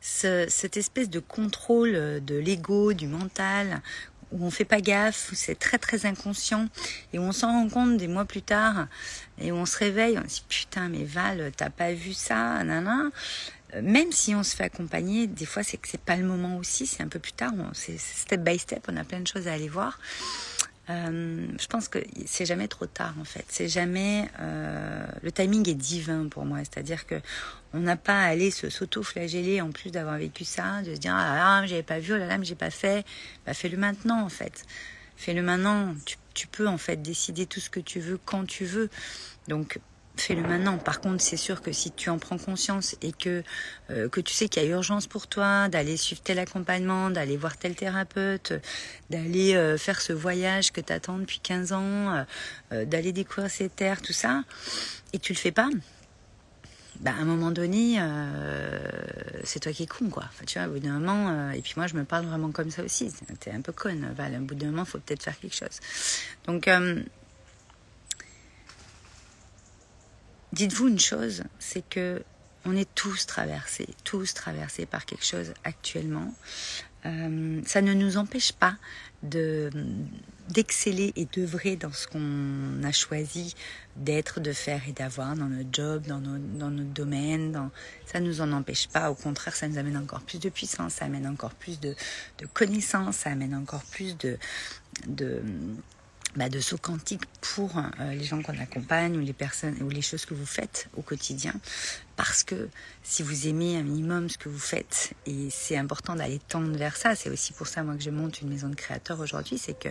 ce, 0.00 0.46
cette 0.48 0.78
espèce 0.78 1.10
de 1.10 1.18
contrôle 1.18 2.24
de 2.24 2.36
l'ego, 2.36 2.94
du 2.94 3.06
mental, 3.06 3.82
où 4.32 4.44
on 4.44 4.50
fait 4.50 4.64
pas 4.64 4.80
gaffe, 4.80 5.30
où 5.32 5.34
c'est 5.34 5.58
très 5.58 5.78
très 5.78 6.06
inconscient 6.06 6.68
et 7.12 7.18
où 7.18 7.22
on 7.22 7.32
s'en 7.32 7.48
rend 7.48 7.68
compte 7.68 7.96
des 7.96 8.08
mois 8.08 8.24
plus 8.24 8.42
tard 8.42 8.86
et 9.40 9.52
où 9.52 9.56
on 9.56 9.66
se 9.66 9.78
réveille, 9.78 10.18
on 10.18 10.28
se 10.28 10.36
dit 10.36 10.44
putain 10.48 10.88
mais 10.88 11.04
Val, 11.04 11.52
t'as 11.56 11.70
pas 11.70 11.92
vu 11.92 12.12
ça, 12.12 12.62
nana. 12.64 13.10
Euh, 13.74 13.82
même 13.82 14.12
si 14.12 14.34
on 14.34 14.42
se 14.42 14.56
fait 14.56 14.64
accompagner, 14.64 15.26
des 15.26 15.46
fois 15.46 15.62
c'est 15.62 15.76
que 15.76 15.88
c'est 15.88 16.00
pas 16.00 16.16
le 16.16 16.24
moment 16.24 16.56
aussi, 16.56 16.86
c'est 16.86 17.02
un 17.02 17.08
peu 17.08 17.18
plus 17.18 17.32
tard, 17.32 17.52
c'est 17.72 17.98
step 17.98 18.42
by 18.42 18.58
step, 18.58 18.86
on 18.88 18.96
a 18.96 19.04
plein 19.04 19.20
de 19.20 19.26
choses 19.26 19.48
à 19.48 19.52
aller 19.52 19.68
voir. 19.68 19.98
Euh, 20.90 21.46
je 21.60 21.66
pense 21.68 21.88
que 21.88 21.98
c'est 22.26 22.44
jamais 22.44 22.66
trop 22.66 22.86
tard 22.86 23.14
en 23.20 23.24
fait. 23.24 23.44
C'est 23.48 23.68
jamais 23.68 24.28
euh, 24.40 25.06
le 25.22 25.30
timing 25.30 25.68
est 25.68 25.74
divin 25.74 26.28
pour 26.28 26.44
moi. 26.44 26.58
C'est-à-dire 26.58 27.06
que 27.06 27.14
on 27.72 27.80
n'a 27.80 27.96
pas 27.96 28.22
à 28.22 28.26
aller 28.26 28.50
se 28.50 28.68
s'auto-flageller 28.68 29.60
en 29.60 29.70
plus 29.70 29.90
d'avoir 29.90 30.18
vécu 30.18 30.44
ça, 30.44 30.82
de 30.82 30.94
se 30.94 30.98
dire 30.98 31.14
ah 31.14 31.60
là, 31.60 31.66
j'avais 31.66 31.84
pas 31.84 32.00
vu, 32.00 32.14
oh 32.14 32.16
là 32.16 32.26
là, 32.26 32.38
mais 32.38 32.44
j'ai 32.44 32.56
pas 32.56 32.70
fait. 32.70 33.04
Bah 33.46 33.54
fais-le 33.54 33.76
maintenant 33.76 34.22
en 34.22 34.28
fait. 34.28 34.64
Fais-le 35.16 35.42
maintenant. 35.42 35.94
Tu, 36.04 36.16
tu 36.34 36.46
peux 36.46 36.66
en 36.66 36.78
fait 36.78 37.00
décider 37.00 37.46
tout 37.46 37.60
ce 37.60 37.70
que 37.70 37.80
tu 37.80 38.00
veux 38.00 38.18
quand 38.24 38.44
tu 38.46 38.64
veux. 38.64 38.90
Donc 39.48 39.78
fais-le 40.20 40.42
maintenant. 40.42 40.78
Par 40.78 41.00
contre, 41.00 41.22
c'est 41.22 41.36
sûr 41.36 41.62
que 41.62 41.72
si 41.72 41.90
tu 41.90 42.10
en 42.10 42.18
prends 42.18 42.38
conscience 42.38 42.96
et 43.02 43.12
que, 43.12 43.42
euh, 43.90 44.08
que 44.08 44.20
tu 44.20 44.32
sais 44.32 44.48
qu'il 44.48 44.62
y 44.62 44.66
a 44.66 44.68
urgence 44.68 45.06
pour 45.06 45.26
toi, 45.26 45.68
d'aller 45.68 45.96
suivre 45.96 46.22
tel 46.22 46.38
accompagnement, 46.38 47.10
d'aller 47.10 47.36
voir 47.36 47.56
tel 47.56 47.74
thérapeute, 47.74 48.52
d'aller 49.10 49.54
euh, 49.54 49.76
faire 49.78 50.00
ce 50.00 50.12
voyage 50.12 50.72
que 50.72 50.80
tu 50.80 50.92
attends 50.92 51.18
depuis 51.18 51.40
15 51.40 51.72
ans, 51.72 52.24
euh, 52.72 52.84
d'aller 52.84 53.12
découvrir 53.12 53.50
ces 53.50 53.68
terres, 53.68 54.02
tout 54.02 54.12
ça, 54.12 54.44
et 55.12 55.18
tu 55.18 55.32
le 55.32 55.38
fais 55.38 55.52
pas, 55.52 55.68
bah, 57.00 57.12
à 57.16 57.22
un 57.22 57.24
moment 57.24 57.50
donné, 57.50 57.98
c'est 59.44 59.60
toi 59.60 59.72
qui 59.72 59.84
es 59.84 59.86
con, 59.86 60.10
quoi. 60.10 60.24
Tu 60.46 60.58
vois, 60.58 60.68
au 60.68 60.72
bout 60.72 60.80
d'un 60.80 60.98
moment, 60.98 61.50
et 61.52 61.62
puis 61.62 61.72
moi, 61.76 61.86
je 61.86 61.94
me 61.94 62.04
parle 62.04 62.26
vraiment 62.26 62.50
comme 62.50 62.70
ça 62.70 62.82
aussi. 62.84 63.10
T'es 63.40 63.52
un 63.52 63.62
peu 63.62 63.72
conne. 63.72 64.12
Voilà, 64.16 64.36
au 64.36 64.42
bout 64.42 64.54
d'un 64.54 64.66
moment, 64.66 64.84
faut 64.84 64.98
peut-être 64.98 65.22
faire 65.22 65.38
quelque 65.38 65.56
chose. 65.56 65.80
Donc, 66.46 66.68
dites-vous 70.52 70.88
une 70.88 71.00
chose, 71.00 71.44
c'est 71.58 71.88
que 71.88 72.22
on 72.66 72.76
est 72.76 72.88
tous 72.94 73.26
traversés, 73.26 73.88
tous 74.04 74.34
traversés 74.34 74.84
par 74.84 75.06
quelque 75.06 75.24
chose 75.24 75.54
actuellement. 75.64 76.34
Euh, 77.06 77.62
ça 77.64 77.80
ne 77.80 77.94
nous 77.94 78.18
empêche 78.18 78.52
pas 78.52 78.76
de 79.22 79.70
d'exceller 80.50 81.12
et 81.14 81.26
d'œuvrer 81.26 81.76
dans 81.76 81.92
ce 81.92 82.08
qu'on 82.08 82.82
a 82.82 82.90
choisi 82.90 83.54
d'être, 83.94 84.40
de 84.40 84.52
faire 84.52 84.82
et 84.88 84.92
d'avoir 84.92 85.36
dans 85.36 85.46
notre 85.46 85.68
job, 85.70 86.06
dans, 86.08 86.18
dans 86.18 86.70
notre 86.70 86.90
domaine. 86.90 87.70
Ça 88.04 88.18
ne 88.18 88.26
nous 88.26 88.40
en 88.40 88.50
empêche 88.50 88.88
pas. 88.88 89.12
Au 89.12 89.14
contraire, 89.14 89.54
ça 89.54 89.68
nous 89.68 89.78
amène 89.78 89.96
encore 89.96 90.22
plus 90.22 90.40
de 90.40 90.48
puissance, 90.48 90.94
ça 90.94 91.04
amène 91.04 91.28
encore 91.28 91.54
plus 91.54 91.78
de, 91.78 91.94
de 92.38 92.46
connaissances, 92.46 93.18
ça 93.18 93.30
amène 93.30 93.54
encore 93.54 93.84
plus 93.92 94.16
de, 94.18 94.38
de 95.06 95.40
bah, 96.36 96.48
de 96.48 96.60
saut 96.60 96.78
quantique 96.78 97.22
pour 97.40 97.76
euh, 97.76 98.12
les 98.12 98.22
gens 98.22 98.40
qu'on 98.40 98.56
accompagne 98.58 99.16
ou 99.16 99.20
les 99.20 99.32
personnes 99.32 99.76
ou 99.82 99.88
les 99.88 100.02
choses 100.02 100.24
que 100.24 100.34
vous 100.34 100.46
faites 100.46 100.88
au 100.96 101.02
quotidien. 101.02 101.52
Parce 102.16 102.44
que 102.44 102.68
si 103.02 103.22
vous 103.22 103.48
aimez 103.48 103.76
un 103.78 103.82
minimum 103.82 104.28
ce 104.28 104.38
que 104.38 104.48
vous 104.48 104.58
faites 104.58 105.12
et 105.26 105.48
c'est 105.50 105.76
important 105.76 106.14
d'aller 106.14 106.38
tendre 106.38 106.76
vers 106.76 106.96
ça 106.96 107.16
c'est 107.16 107.30
aussi 107.30 107.52
pour 107.52 107.66
ça 107.66 107.82
moi 107.82 107.96
que 107.96 108.02
je 108.02 108.10
monte 108.10 108.42
une 108.42 108.48
maison 108.50 108.68
de 108.68 108.74
créateurs 108.74 109.18
aujourd'hui 109.20 109.56
c'est 109.58 109.76
que 109.76 109.88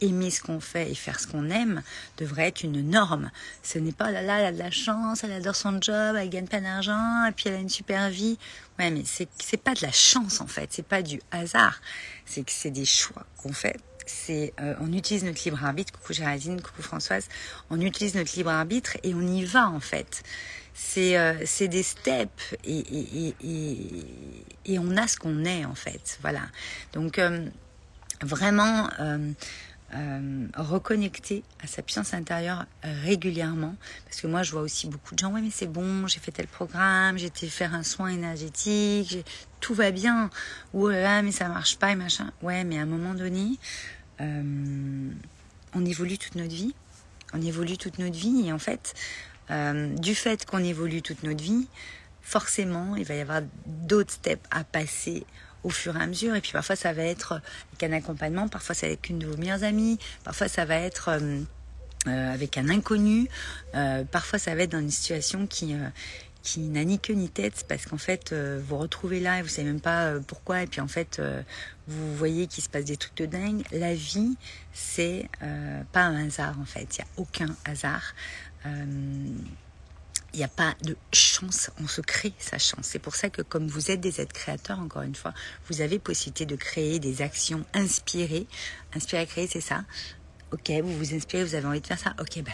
aimer 0.00 0.30
ce 0.30 0.40
qu'on 0.40 0.58
fait 0.58 0.90
et 0.90 0.94
faire 0.94 1.20
ce 1.20 1.26
qu'on 1.26 1.50
aime 1.50 1.82
devrait 2.16 2.48
être 2.48 2.64
une 2.64 2.80
norme. 2.88 3.30
Ce 3.62 3.78
n'est 3.78 3.92
pas 3.92 4.10
là 4.10 4.22
là 4.22 4.38
elle 4.40 4.46
a 4.46 4.52
de 4.52 4.58
la 4.58 4.70
chance 4.70 5.22
elle 5.22 5.32
adore 5.32 5.54
son 5.54 5.80
job 5.80 6.16
elle 6.18 6.30
gagne 6.30 6.48
pas 6.48 6.60
d'argent 6.60 7.26
et 7.26 7.32
puis 7.32 7.44
elle 7.48 7.54
a 7.56 7.60
une 7.60 7.68
super 7.68 8.10
vie. 8.10 8.38
Ouais 8.78 8.90
mais 8.90 9.02
c'est 9.04 9.28
c'est 9.38 9.62
pas 9.62 9.74
de 9.74 9.82
la 9.82 9.92
chance 9.92 10.40
en 10.40 10.46
fait. 10.46 10.70
C'est 10.72 10.86
pas 10.86 11.02
du 11.02 11.20
hasard. 11.30 11.80
C'est 12.24 12.42
que 12.42 12.52
c'est 12.52 12.70
des 12.70 12.86
choix 12.86 13.26
qu'on 13.36 13.52
fait 13.52 13.76
c'est 14.06 14.54
euh, 14.60 14.74
on 14.80 14.92
utilise 14.92 15.24
notre 15.24 15.42
libre 15.44 15.62
arbitre. 15.62 15.92
Coucou 15.92 16.12
Géraldine, 16.12 16.62
coucou 16.62 16.82
Françoise. 16.82 17.28
On 17.70 17.80
utilise 17.80 18.14
notre 18.14 18.34
libre 18.36 18.50
arbitre 18.50 18.96
et 19.02 19.12
on 19.14 19.20
y 19.20 19.44
va 19.44 19.68
en 19.68 19.80
fait. 19.80 20.22
C'est 20.72 21.18
euh, 21.18 21.34
des 21.60 21.82
steps 21.82 22.54
et, 22.64 23.34
on 24.78 24.96
a 24.96 25.08
ce 25.08 25.16
qu'on 25.18 25.44
est 25.44 25.64
en 25.64 25.74
fait. 25.74 26.18
Voilà. 26.22 26.42
Donc 26.92 27.18
euh, 27.18 27.46
vraiment. 28.22 28.88
reconnecter 30.56 31.42
à 31.62 31.66
sa 31.66 31.80
puissance 31.80 32.12
intérieure 32.12 32.66
régulièrement 32.82 33.76
parce 34.04 34.20
que 34.20 34.26
moi 34.26 34.42
je 34.42 34.50
vois 34.50 34.62
aussi 34.62 34.88
beaucoup 34.88 35.14
de 35.14 35.20
gens 35.20 35.32
ouais 35.32 35.40
mais 35.40 35.52
c'est 35.52 35.68
bon 35.68 36.06
j'ai 36.08 36.18
fait 36.18 36.32
tel 36.32 36.48
programme 36.48 37.16
j'ai 37.16 37.26
été 37.26 37.46
faire 37.48 37.72
un 37.72 37.84
soin 37.84 38.08
énergétique 38.08 39.24
tout 39.60 39.74
va 39.74 39.92
bien 39.92 40.28
ou 40.74 40.88
là 40.88 41.22
mais 41.22 41.30
ça 41.30 41.48
marche 41.48 41.78
pas 41.78 41.92
et 41.92 41.94
machin 41.94 42.32
ouais 42.42 42.64
mais 42.64 42.78
à 42.78 42.82
un 42.82 42.86
moment 42.86 43.14
donné 43.14 43.58
euh, 44.20 45.10
on 45.74 45.84
évolue 45.84 46.18
toute 46.18 46.34
notre 46.34 46.54
vie. 46.54 46.74
On 47.32 47.42
évolue 47.42 47.76
toute 47.76 47.98
notre 47.98 48.16
vie 48.16 48.46
et 48.46 48.52
en 48.52 48.58
fait, 48.58 48.94
euh, 49.50 49.94
du 49.96 50.14
fait 50.14 50.44
qu'on 50.46 50.62
évolue 50.62 51.02
toute 51.02 51.22
notre 51.22 51.42
vie, 51.42 51.68
forcément, 52.22 52.96
il 52.96 53.04
va 53.04 53.14
y 53.14 53.20
avoir 53.20 53.42
d'autres 53.66 54.12
steps 54.12 54.46
à 54.50 54.64
passer 54.64 55.26
au 55.64 55.70
fur 55.70 55.96
et 55.96 56.02
à 56.02 56.06
mesure. 56.06 56.34
Et 56.34 56.40
puis 56.40 56.52
parfois, 56.52 56.76
ça 56.76 56.92
va 56.92 57.02
être 57.02 57.40
avec 57.72 57.82
un 57.82 57.92
accompagnement, 57.96 58.48
parfois 58.48 58.74
va 58.80 58.88
être 58.88 59.08
une 59.10 59.18
de 59.18 59.26
vos 59.26 59.36
meilleures 59.36 59.64
amies, 59.64 59.98
parfois 60.22 60.48
ça 60.48 60.64
va 60.64 60.76
être 60.76 61.08
euh, 61.08 61.42
avec 62.06 62.56
un 62.56 62.68
inconnu, 62.68 63.28
parfois 64.12 64.38
ça 64.38 64.54
va 64.54 64.62
être 64.62 64.70
dans 64.70 64.78
une 64.78 64.92
situation 64.92 65.48
qui 65.48 65.74
qui 66.46 66.60
n'a 66.60 66.84
ni 66.84 66.98
queue 67.00 67.14
ni 67.14 67.28
tête 67.28 67.64
parce 67.68 67.86
qu'en 67.86 67.98
fait 67.98 68.32
vous 68.32 68.64
vous 68.68 68.78
retrouvez 68.78 69.18
là 69.18 69.40
et 69.40 69.42
vous 69.42 69.48
savez 69.48 69.66
même 69.66 69.80
pas 69.80 70.14
pourquoi 70.26 70.62
et 70.62 70.66
puis 70.66 70.80
en 70.80 70.86
fait 70.88 71.20
vous 71.88 72.16
voyez 72.16 72.46
qu'il 72.46 72.64
se 72.64 72.68
passe 72.68 72.84
des 72.84 72.96
trucs 72.96 73.16
de 73.16 73.26
dingue. 73.26 73.62
La 73.70 73.94
vie, 73.94 74.36
c'est 74.72 75.28
euh, 75.42 75.82
pas 75.92 76.02
un 76.02 76.26
hasard 76.26 76.58
en 76.60 76.64
fait. 76.64 76.98
Il 76.98 77.02
n'y 77.02 77.04
a 77.04 77.06
aucun 77.16 77.56
hasard. 77.64 78.14
Euh, 78.66 78.84
il 80.32 80.38
n'y 80.38 80.44
a 80.44 80.48
pas 80.48 80.74
de 80.82 80.96
chance, 81.12 81.70
on 81.80 81.86
se 81.86 82.00
crée 82.00 82.34
sa 82.38 82.58
chance. 82.58 82.82
C'est 82.82 82.98
pour 82.98 83.14
ça 83.14 83.30
que 83.30 83.40
comme 83.40 83.68
vous 83.68 83.90
êtes 83.90 84.00
des 84.00 84.20
êtres 84.20 84.34
créateurs, 84.34 84.80
encore 84.80 85.02
une 85.02 85.14
fois, 85.14 85.32
vous 85.68 85.80
avez 85.80 85.98
possibilité 85.98 86.44
de 86.44 86.56
créer 86.56 86.98
des 86.98 87.22
actions 87.22 87.64
inspirées. 87.72 88.46
Inspirer 88.94 89.22
à 89.22 89.26
créer, 89.26 89.46
c'est 89.46 89.62
ça. 89.62 89.84
Ok, 90.52 90.70
vous 90.82 90.96
vous 90.98 91.14
inspirez, 91.14 91.44
vous 91.44 91.54
avez 91.54 91.66
envie 91.66 91.80
de 91.80 91.86
faire 91.86 91.98
ça. 91.98 92.14
Ok, 92.20 92.42
ben 92.42 92.52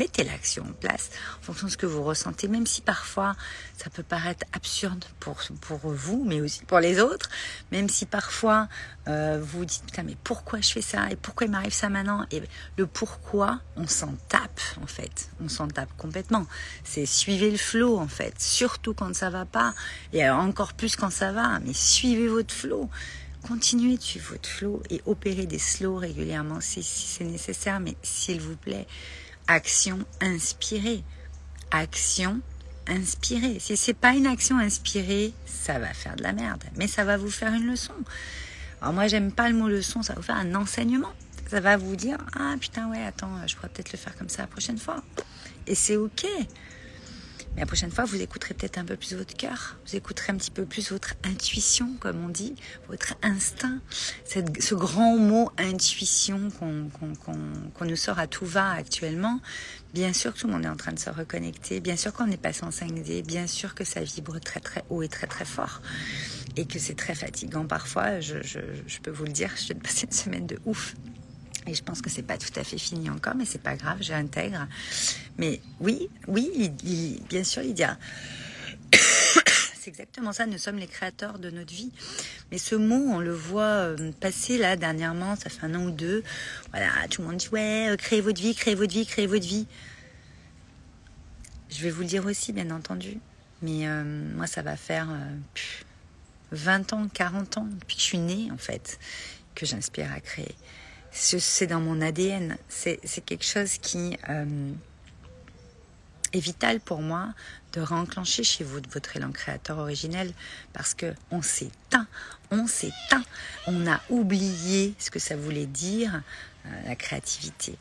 mettez 0.00 0.24
l'action 0.24 0.64
en 0.64 0.72
place 0.72 1.10
en 1.38 1.42
fonction 1.42 1.66
de 1.66 1.72
ce 1.72 1.76
que 1.76 1.84
vous 1.84 2.02
ressentez, 2.02 2.48
même 2.48 2.66
si 2.66 2.80
parfois 2.80 3.36
ça 3.76 3.90
peut 3.90 4.02
paraître 4.02 4.46
absurde 4.54 5.04
pour, 5.20 5.36
pour 5.60 5.78
vous, 5.78 6.24
mais 6.26 6.40
aussi 6.40 6.64
pour 6.64 6.80
les 6.80 7.00
autres, 7.00 7.28
même 7.70 7.90
si 7.90 8.06
parfois 8.06 8.66
euh, 9.08 9.38
vous 9.42 9.58
vous 9.58 9.64
dites, 9.66 9.84
putain, 9.84 10.02
mais 10.02 10.16
pourquoi 10.24 10.62
je 10.62 10.70
fais 10.70 10.80
ça 10.80 11.10
et 11.10 11.16
pourquoi 11.16 11.46
il 11.46 11.50
m'arrive 11.50 11.74
ça 11.74 11.90
maintenant 11.90 12.24
Et 12.30 12.42
le 12.78 12.86
pourquoi, 12.86 13.60
on 13.76 13.86
s'en 13.86 14.14
tape 14.30 14.60
en 14.82 14.86
fait, 14.86 15.28
on 15.38 15.50
s'en 15.50 15.68
tape 15.68 15.94
complètement. 15.98 16.46
C'est 16.82 17.04
suivez 17.04 17.50
le 17.50 17.58
flow 17.58 17.98
en 17.98 18.08
fait, 18.08 18.40
surtout 18.40 18.94
quand 18.94 19.14
ça 19.14 19.28
va 19.28 19.44
pas, 19.44 19.74
et 20.14 20.26
encore 20.30 20.72
plus 20.72 20.96
quand 20.96 21.10
ça 21.10 21.30
va, 21.32 21.60
mais 21.60 21.74
suivez 21.74 22.28
votre 22.28 22.54
flow. 22.54 22.88
Continuez 23.46 23.96
de 23.96 24.02
suivre 24.02 24.32
votre 24.32 24.48
flow 24.48 24.82
et 24.90 25.02
opérez 25.04 25.46
des 25.46 25.58
slows 25.58 25.96
régulièrement 25.96 26.60
si 26.60 26.82
c'est 26.82 27.24
nécessaire, 27.24 27.80
mais 27.80 27.96
s'il 28.02 28.40
vous 28.40 28.56
plaît, 28.56 28.86
action 29.50 29.98
inspirée. 30.20 31.02
Action 31.72 32.40
inspirée. 32.86 33.58
Si 33.58 33.76
c'est 33.76 33.94
pas 33.94 34.12
une 34.12 34.28
action 34.28 34.58
inspirée, 34.58 35.32
ça 35.44 35.80
va 35.80 35.92
faire 35.92 36.14
de 36.14 36.22
la 36.22 36.32
merde, 36.32 36.62
mais 36.76 36.86
ça 36.86 37.02
va 37.02 37.16
vous 37.16 37.30
faire 37.30 37.52
une 37.52 37.66
leçon. 37.66 37.94
Alors 38.80 38.94
moi 38.94 39.08
j'aime 39.08 39.32
pas 39.32 39.48
le 39.48 39.56
mot 39.56 39.68
leçon, 39.68 40.02
ça 40.02 40.12
va 40.12 40.20
vous 40.20 40.26
faire 40.26 40.36
un 40.36 40.54
enseignement. 40.54 41.10
Ça 41.48 41.58
va 41.58 41.76
vous 41.76 41.96
dire 41.96 42.18
ah 42.38 42.54
putain 42.60 42.88
ouais 42.90 43.04
attends 43.04 43.30
je 43.44 43.56
pourrais 43.56 43.68
peut-être 43.70 43.90
le 43.90 43.98
faire 43.98 44.16
comme 44.16 44.28
ça 44.28 44.42
la 44.42 44.48
prochaine 44.48 44.78
fois. 44.78 45.02
Et 45.66 45.74
c'est 45.74 45.96
ok. 45.96 46.26
Mais 47.54 47.62
la 47.62 47.66
prochaine 47.66 47.90
fois, 47.90 48.04
vous 48.04 48.20
écouterez 48.20 48.54
peut-être 48.54 48.78
un 48.78 48.84
peu 48.84 48.96
plus 48.96 49.14
votre 49.14 49.34
cœur, 49.34 49.76
vous 49.86 49.96
écouterez 49.96 50.32
un 50.32 50.36
petit 50.36 50.50
peu 50.50 50.64
plus 50.64 50.92
votre 50.92 51.14
intuition, 51.24 51.94
comme 51.98 52.24
on 52.24 52.28
dit, 52.28 52.54
votre 52.88 53.14
instinct, 53.22 53.80
ce 54.24 54.74
grand 54.74 55.16
mot 55.16 55.50
intuition 55.58 56.50
qu'on 56.58 57.84
nous 57.84 57.96
sort 57.96 58.18
à 58.18 58.26
tout 58.26 58.46
va 58.46 58.70
actuellement. 58.70 59.40
Bien 59.92 60.12
sûr 60.12 60.32
que 60.32 60.38
tout 60.38 60.46
le 60.46 60.52
monde 60.52 60.64
est 60.64 60.68
en 60.68 60.76
train 60.76 60.92
de 60.92 60.98
se 61.00 61.10
reconnecter, 61.10 61.80
bien 61.80 61.96
sûr 61.96 62.12
qu'on 62.12 62.30
est 62.30 62.40
passé 62.40 62.64
en 62.64 62.70
5D, 62.70 63.24
bien 63.24 63.48
sûr 63.48 63.74
que 63.74 63.82
ça 63.82 64.00
vibre 64.02 64.38
très 64.38 64.60
très 64.60 64.84
haut 64.88 65.02
et 65.02 65.08
très 65.08 65.26
très 65.26 65.44
fort 65.44 65.82
et 66.56 66.66
que 66.66 66.78
c'est 66.78 66.94
très 66.94 67.14
fatigant 67.14 67.66
parfois. 67.66 68.20
Je, 68.20 68.42
je, 68.42 68.60
je 68.86 68.98
peux 69.00 69.10
vous 69.10 69.24
le 69.24 69.32
dire, 69.32 69.50
je 69.56 69.66
viens 69.66 69.76
de 69.76 69.82
passer 69.82 70.06
une 70.06 70.12
semaine 70.12 70.46
de 70.46 70.58
ouf. 70.64 70.94
Et 71.66 71.74
je 71.74 71.82
pense 71.82 72.00
que 72.00 72.10
c'est 72.10 72.22
pas 72.22 72.38
tout 72.38 72.52
à 72.56 72.64
fait 72.64 72.78
fini 72.78 73.10
encore, 73.10 73.34
mais 73.34 73.44
c'est 73.44 73.62
pas 73.62 73.76
grave, 73.76 73.98
j'intègre. 74.00 74.66
Mais 75.38 75.60
oui, 75.80 76.08
oui, 76.26 76.72
bien 77.28 77.44
sûr, 77.44 77.62
Lydia. 77.62 77.98
c'est 79.80 79.88
exactement 79.88 80.32
ça, 80.32 80.46
nous 80.46 80.58
sommes 80.58 80.78
les 80.78 80.86
créateurs 80.86 81.38
de 81.38 81.50
notre 81.50 81.72
vie. 81.72 81.92
Mais 82.50 82.58
ce 82.58 82.74
mot, 82.74 82.96
on 82.96 83.18
le 83.18 83.32
voit 83.32 83.62
euh, 83.62 84.12
passer 84.20 84.58
là 84.58 84.76
dernièrement, 84.76 85.36
ça 85.36 85.50
fait 85.50 85.64
un 85.64 85.74
an 85.74 85.84
ou 85.84 85.90
deux. 85.90 86.24
Voilà, 86.70 86.88
tout 87.10 87.22
le 87.22 87.28
monde 87.28 87.36
dit 87.36 87.48
ouais, 87.50 87.88
euh, 87.90 87.96
créez 87.96 88.20
votre 88.20 88.40
vie, 88.40 88.54
créez 88.54 88.74
votre 88.74 88.92
vie, 88.92 89.06
créez 89.06 89.26
votre 89.26 89.46
vie. 89.46 89.66
Je 91.68 91.82
vais 91.82 91.90
vous 91.90 92.00
le 92.00 92.08
dire 92.08 92.24
aussi, 92.26 92.52
bien 92.52 92.70
entendu. 92.70 93.18
Mais 93.62 93.86
euh, 93.86 94.02
moi, 94.34 94.46
ça 94.46 94.62
va 94.62 94.76
faire 94.76 95.08
20 96.52 96.94
ans, 96.94 97.08
40 97.12 97.58
ans, 97.58 97.68
depuis 97.70 97.96
que 97.96 98.02
je 98.02 98.06
suis 98.06 98.18
née, 98.18 98.50
en 98.50 98.56
fait, 98.56 98.98
que 99.54 99.66
j'inspire 99.66 100.10
à 100.12 100.20
créer 100.20 100.56
c'est 101.12 101.66
dans 101.66 101.80
mon 101.80 102.00
ADN. 102.00 102.56
C'est 102.68 103.24
quelque 103.24 103.44
chose 103.44 103.78
qui 103.78 104.16
euh, 104.28 104.72
est 106.32 106.40
vital 106.40 106.80
pour 106.80 107.00
moi 107.00 107.28
de 107.72 107.80
réenclencher 107.80 108.42
chez 108.42 108.64
vous 108.64 108.80
votre 108.92 109.16
élan 109.16 109.30
créateur 109.30 109.78
originel 109.78 110.32
parce 110.72 110.94
que 110.94 111.14
on 111.30 111.42
s'éteint, 111.42 112.06
on 112.50 112.66
s'éteint, 112.66 113.24
on 113.66 113.86
a 113.86 114.00
oublié 114.10 114.94
ce 114.98 115.10
que 115.10 115.18
ça 115.18 115.36
voulait 115.36 115.66
dire 115.66 116.22
la 116.84 116.96
créativité. 116.96 117.76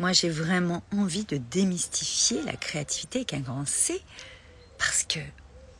Moi, 0.00 0.12
j'ai 0.14 0.30
vraiment 0.30 0.82
envie 0.92 1.26
de 1.26 1.36
démystifier 1.36 2.40
la 2.44 2.54
créativité 2.54 3.18
avec 3.18 3.34
un 3.34 3.40
grand 3.40 3.68
C, 3.68 4.00
parce 4.78 5.04
que 5.04 5.20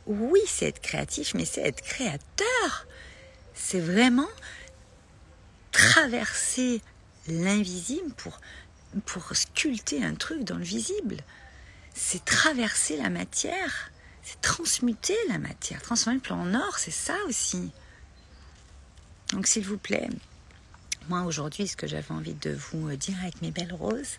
oui, 0.05 0.39
c'est 0.45 0.67
être 0.67 0.79
créatif, 0.79 1.33
mais 1.33 1.43
c'est 1.43 1.61
être 1.61 1.81
créateur. 1.81 2.85
C'est 3.55 3.79
vraiment 3.79 4.29
traverser 5.71 6.81
l'invisible 7.27 8.13
pour, 9.05 9.35
sculpter 9.35 10.03
un 10.03 10.15
truc 10.15 10.43
dans 10.43 10.57
le 10.57 10.63
visible. 10.63 11.17
C'est 11.93 12.23
traverser 12.25 12.97
la 12.97 13.09
matière, 13.09 13.91
c'est 14.23 14.41
transmuter 14.41 15.15
la 15.29 15.37
matière, 15.37 15.81
transformer 15.81 16.17
le 16.17 16.21
plan 16.21 16.39
en 16.39 16.53
or, 16.53 16.77
c'est 16.77 16.91
ça 16.91 17.15
aussi. 17.27 17.71
Donc 19.31 19.47
s'il 19.47 19.65
vous 19.65 19.77
plaît, 19.77 20.09
moi 21.09 21.23
aujourd'hui, 21.23 21.67
ce 21.67 21.75
que 21.75 21.87
j'avais 21.87 22.11
envie 22.11 22.33
de 22.33 22.51
vous 22.51 22.95
dire 22.95 23.17
avec 23.21 23.41
mes 23.41 23.51
belles 23.51 23.73
roses, 23.73 24.17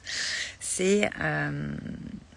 c'est 0.61 1.11
euh, 1.21 1.75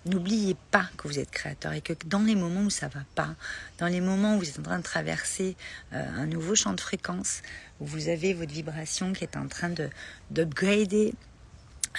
n'oubliez 0.06 0.56
pas 0.72 0.90
que 0.98 1.08
vous 1.08 1.20
êtes 1.20 1.32
créateur 1.32 1.74
et 1.74 1.82
que 1.82 1.94
dans 2.06 2.22
les 2.22 2.36
moments 2.36 2.62
où 2.62 2.70
ça 2.70 2.88
va 2.88 3.02
pas, 3.16 3.36
dans 3.80 3.88
les 3.88 4.02
moments 4.02 4.36
où 4.36 4.40
vous 4.40 4.50
êtes 4.50 4.60
en 4.60 4.64
train 4.64 4.78
de 4.78 4.84
traverser 4.84 5.56
euh, 5.94 6.04
un 6.18 6.28
nouveau 6.28 6.56
champ 6.56 6.74
de 6.74 6.82
fréquence, 6.82 7.42
où 7.80 7.86
vous 7.86 8.08
avez 8.10 8.34
votre 8.34 8.54
vibration 8.54 9.14
qui 9.14 9.24
est 9.24 9.38
en 9.38 9.48
train 9.48 9.70
de 9.70 9.90
d'upgrader, 10.32 11.14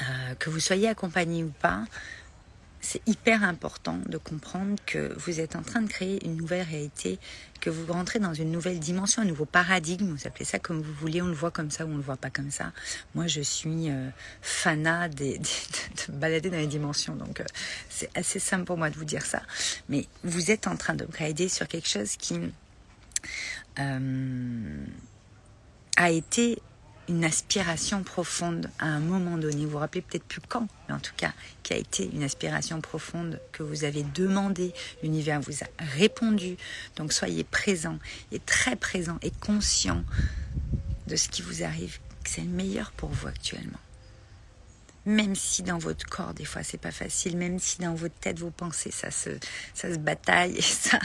euh, 0.00 0.34
que 0.38 0.50
vous 0.50 0.60
soyez 0.60 0.88
accompagné 0.88 1.42
ou 1.42 1.50
pas, 1.50 1.84
c'est 2.86 3.02
hyper 3.08 3.42
important 3.42 3.98
de 4.06 4.16
comprendre 4.16 4.76
que 4.86 5.12
vous 5.18 5.40
êtes 5.40 5.56
en 5.56 5.62
train 5.62 5.82
de 5.82 5.88
créer 5.88 6.24
une 6.24 6.36
nouvelle 6.36 6.64
réalité, 6.64 7.18
que 7.60 7.68
vous 7.68 7.92
rentrez 7.92 8.20
dans 8.20 8.32
une 8.32 8.52
nouvelle 8.52 8.78
dimension, 8.78 9.22
un 9.22 9.24
nouveau 9.24 9.44
paradigme. 9.44 10.12
Vous 10.12 10.28
appelez 10.28 10.44
ça 10.44 10.60
comme 10.60 10.80
vous 10.82 10.92
voulez, 10.92 11.20
on 11.20 11.26
le 11.26 11.32
voit 11.32 11.50
comme 11.50 11.72
ça 11.72 11.84
ou 11.84 11.90
on 11.90 11.96
le 11.96 12.02
voit 12.02 12.16
pas 12.16 12.30
comme 12.30 12.52
ça. 12.52 12.70
Moi, 13.16 13.26
je 13.26 13.40
suis 13.40 13.90
euh, 13.90 14.08
de 14.66 16.12
balader 16.12 16.48
dans 16.48 16.58
les 16.58 16.68
dimensions, 16.68 17.16
donc 17.16 17.40
euh, 17.40 17.44
c'est 17.90 18.16
assez 18.16 18.38
simple 18.38 18.64
pour 18.64 18.76
moi 18.76 18.88
de 18.88 18.94
vous 18.94 19.04
dire 19.04 19.26
ça. 19.26 19.42
Mais 19.88 20.06
vous 20.22 20.52
êtes 20.52 20.68
en 20.68 20.76
train 20.76 20.94
d'upgrader 20.94 21.48
sur 21.48 21.66
quelque 21.66 21.88
chose 21.88 22.14
qui 22.16 22.38
euh, 23.80 24.86
a 25.96 26.10
été 26.12 26.62
une 27.08 27.24
aspiration 27.24 28.02
profonde 28.02 28.70
à 28.78 28.86
un 28.86 29.00
moment 29.00 29.38
donné. 29.38 29.64
Vous 29.64 29.72
vous 29.72 29.78
rappelez 29.78 30.02
peut-être 30.02 30.24
plus 30.24 30.40
quand, 30.40 30.68
mais 30.88 30.94
en 30.94 30.98
tout 30.98 31.14
cas, 31.16 31.32
qui 31.62 31.72
a 31.72 31.76
été 31.76 32.10
une 32.12 32.22
aspiration 32.22 32.80
profonde 32.80 33.40
que 33.52 33.62
vous 33.62 33.84
avez 33.84 34.02
demandé. 34.02 34.72
L'univers 35.02 35.40
vous 35.40 35.62
a 35.62 35.66
répondu. 35.96 36.56
Donc 36.96 37.12
soyez 37.12 37.44
présent 37.44 37.98
et 38.32 38.38
très 38.40 38.76
présent 38.76 39.18
et 39.22 39.30
conscient 39.30 40.04
de 41.06 41.16
ce 41.16 41.28
qui 41.28 41.42
vous 41.42 41.62
arrive, 41.62 41.98
que 42.24 42.30
c'est 42.30 42.42
le 42.42 42.48
meilleur 42.48 42.90
pour 42.92 43.10
vous 43.10 43.28
actuellement 43.28 43.78
même 45.06 45.34
si 45.34 45.62
dans 45.62 45.78
votre 45.78 46.04
corps 46.06 46.34
des 46.34 46.44
fois 46.44 46.62
c'est 46.62 46.78
pas 46.78 46.90
facile, 46.90 47.36
même 47.36 47.58
si 47.58 47.78
dans 47.78 47.94
votre 47.94 48.14
tête 48.16 48.38
vos 48.38 48.50
pensées 48.50 48.90
ça 48.90 49.10
se 49.10 49.30
ça 49.72 49.92
se 49.92 49.98
bataille 49.98 50.56
et 50.56 50.62
ça 50.62 50.98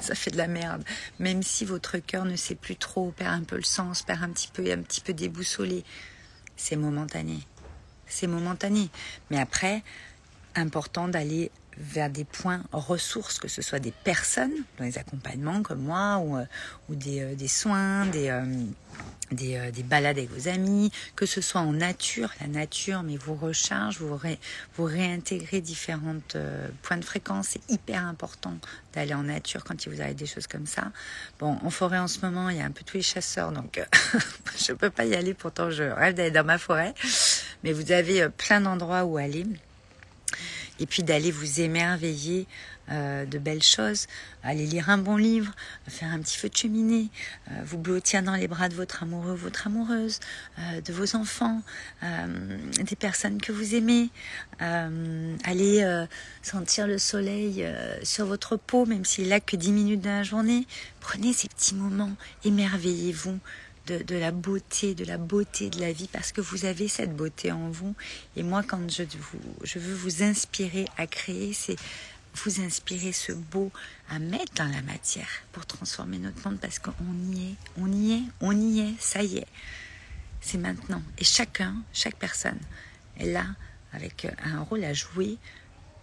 ça 0.00 0.14
fait 0.14 0.30
de 0.30 0.36
la 0.36 0.46
merde, 0.46 0.84
même 1.18 1.42
si 1.42 1.64
votre 1.64 1.98
cœur 1.98 2.24
ne 2.24 2.36
sait 2.36 2.54
plus 2.54 2.76
trop, 2.76 3.10
perd 3.12 3.34
un 3.34 3.44
peu 3.44 3.56
le 3.56 3.62
sens, 3.62 4.02
perd 4.02 4.22
un 4.22 4.30
petit 4.30 4.50
peu 4.52 4.70
un 4.70 4.82
petit 4.82 5.00
peu 5.00 5.12
déboussolé, 5.12 5.84
c'est 6.56 6.76
momentané, 6.76 7.40
c'est 8.06 8.26
momentané. 8.26 8.90
Mais 9.30 9.38
après, 9.38 9.82
important 10.54 11.08
d'aller 11.08 11.50
vers 11.78 12.10
des 12.10 12.24
points 12.24 12.62
ressources, 12.72 13.38
que 13.38 13.48
ce 13.48 13.62
soit 13.62 13.78
des 13.78 13.92
personnes 13.92 14.54
dans 14.78 14.84
les 14.84 14.98
accompagnements 14.98 15.62
comme 15.62 15.82
moi, 15.82 16.18
ou, 16.18 16.36
euh, 16.36 16.44
ou 16.88 16.94
des, 16.94 17.20
euh, 17.20 17.34
des, 17.34 17.48
soins, 17.48 18.06
des, 18.06 18.28
euh, 18.28 18.44
des, 19.30 19.70
des, 19.72 19.82
balades 19.82 20.18
avec 20.18 20.30
vos 20.30 20.48
amis, 20.48 20.90
que 21.14 21.26
ce 21.26 21.40
soit 21.40 21.60
en 21.60 21.72
nature, 21.72 22.30
la 22.40 22.46
nature, 22.46 23.02
mais 23.02 23.16
vous 23.16 23.34
recharge, 23.34 23.98
vous, 23.98 24.18
vous 24.76 24.84
réintégrez 24.84 25.60
différents 25.60 26.16
points 26.82 26.96
de 26.96 27.04
fréquence. 27.04 27.48
C'est 27.50 27.72
hyper 27.72 28.04
important 28.04 28.56
d'aller 28.92 29.14
en 29.14 29.24
nature 29.24 29.64
quand 29.64 29.84
il 29.84 29.92
vous 29.92 30.00
arrive 30.00 30.16
des 30.16 30.26
choses 30.26 30.46
comme 30.46 30.66
ça. 30.66 30.92
Bon, 31.38 31.58
en 31.62 31.70
forêt 31.70 31.98
en 31.98 32.08
ce 32.08 32.20
moment, 32.20 32.48
il 32.50 32.58
y 32.58 32.60
a 32.60 32.64
un 32.64 32.70
peu 32.70 32.82
tous 32.84 32.96
les 32.96 33.02
chasseurs, 33.02 33.52
donc 33.52 33.80
je 34.58 34.72
ne 34.72 34.76
peux 34.76 34.90
pas 34.90 35.04
y 35.04 35.14
aller, 35.14 35.34
pourtant 35.34 35.70
je 35.70 35.84
rêve 35.84 36.14
d'aller 36.14 36.30
dans 36.30 36.44
ma 36.44 36.58
forêt. 36.58 36.94
Mais 37.64 37.72
vous 37.72 37.92
avez 37.92 38.28
plein 38.28 38.60
d'endroits 38.60 39.04
où 39.04 39.16
aller 39.16 39.46
et 40.78 40.86
puis 40.86 41.02
d'aller 41.02 41.30
vous 41.30 41.60
émerveiller 41.60 42.46
euh, 42.90 43.26
de 43.26 43.38
belles 43.38 43.64
choses, 43.64 44.06
aller 44.44 44.64
lire 44.64 44.90
un 44.90 44.98
bon 44.98 45.16
livre, 45.16 45.52
faire 45.88 46.12
un 46.12 46.20
petit 46.20 46.36
feu 46.38 46.48
de 46.48 46.56
cheminée, 46.56 47.08
euh, 47.50 47.54
vous 47.64 47.78
blottir 47.78 48.22
dans 48.22 48.36
les 48.36 48.46
bras 48.46 48.68
de 48.68 48.74
votre 48.74 49.02
amoureux, 49.02 49.34
votre 49.34 49.66
amoureuse, 49.66 50.20
euh, 50.60 50.80
de 50.80 50.92
vos 50.92 51.16
enfants, 51.16 51.62
des 52.02 52.96
personnes 52.96 53.40
que 53.40 53.50
vous 53.50 53.74
aimez, 53.74 54.10
aller 54.60 56.06
sentir 56.42 56.86
le 56.86 56.98
soleil 56.98 57.66
sur 58.02 58.26
votre 58.26 58.56
peau, 58.56 58.86
même 58.86 59.04
s'il 59.04 59.28
là 59.28 59.40
que 59.40 59.56
10 59.56 59.72
minutes 59.72 60.00
dans 60.02 60.10
la 60.10 60.22
journée. 60.22 60.66
Prenez 61.00 61.32
ces 61.32 61.48
petits 61.48 61.74
moments, 61.74 62.12
émerveillez-vous 62.44 63.38
de, 63.86 64.16
la 64.16 64.32
beauté, 64.32 64.94
de 64.94 65.04
la 65.04 65.18
beauté 65.18 65.70
de 65.70 65.80
la 65.80 65.92
vie, 65.92 66.08
parce 66.12 66.32
que 66.32 66.40
vous 66.40 66.64
avez 66.64 66.88
cette 66.88 67.14
beauté 67.14 67.52
en 67.52 67.70
vous. 67.70 67.94
Et 68.36 68.42
moi, 68.42 68.62
quand 68.66 68.90
je, 68.90 69.04
je 69.62 69.78
veux 69.78 69.94
vous 69.94 70.22
inspirer 70.22 70.86
à 70.96 71.06
créer, 71.06 71.52
c'est 71.52 71.76
vous 72.44 72.60
inspirer 72.60 73.12
ce 73.12 73.32
beau 73.32 73.70
à 74.10 74.18
mettre 74.18 74.54
dans 74.54 74.70
la 74.70 74.82
matière 74.82 75.28
pour 75.52 75.66
transformer 75.66 76.18
notre 76.18 76.46
monde, 76.46 76.58
parce 76.60 76.78
qu'on 76.78 76.92
y 77.32 77.50
est, 77.50 77.54
on 77.78 77.92
y 77.92 78.12
est, 78.12 78.22
on 78.40 78.52
y 78.52 78.80
est, 78.80 78.94
ça 79.00 79.22
y 79.22 79.38
est. 79.38 79.46
C'est 80.40 80.58
maintenant. 80.58 81.02
Et 81.18 81.24
chacun, 81.24 81.76
chaque 81.92 82.16
personne 82.16 82.58
est 83.18 83.32
là 83.32 83.46
avec 83.92 84.26
un 84.44 84.60
rôle 84.60 84.84
à 84.84 84.92
jouer 84.92 85.38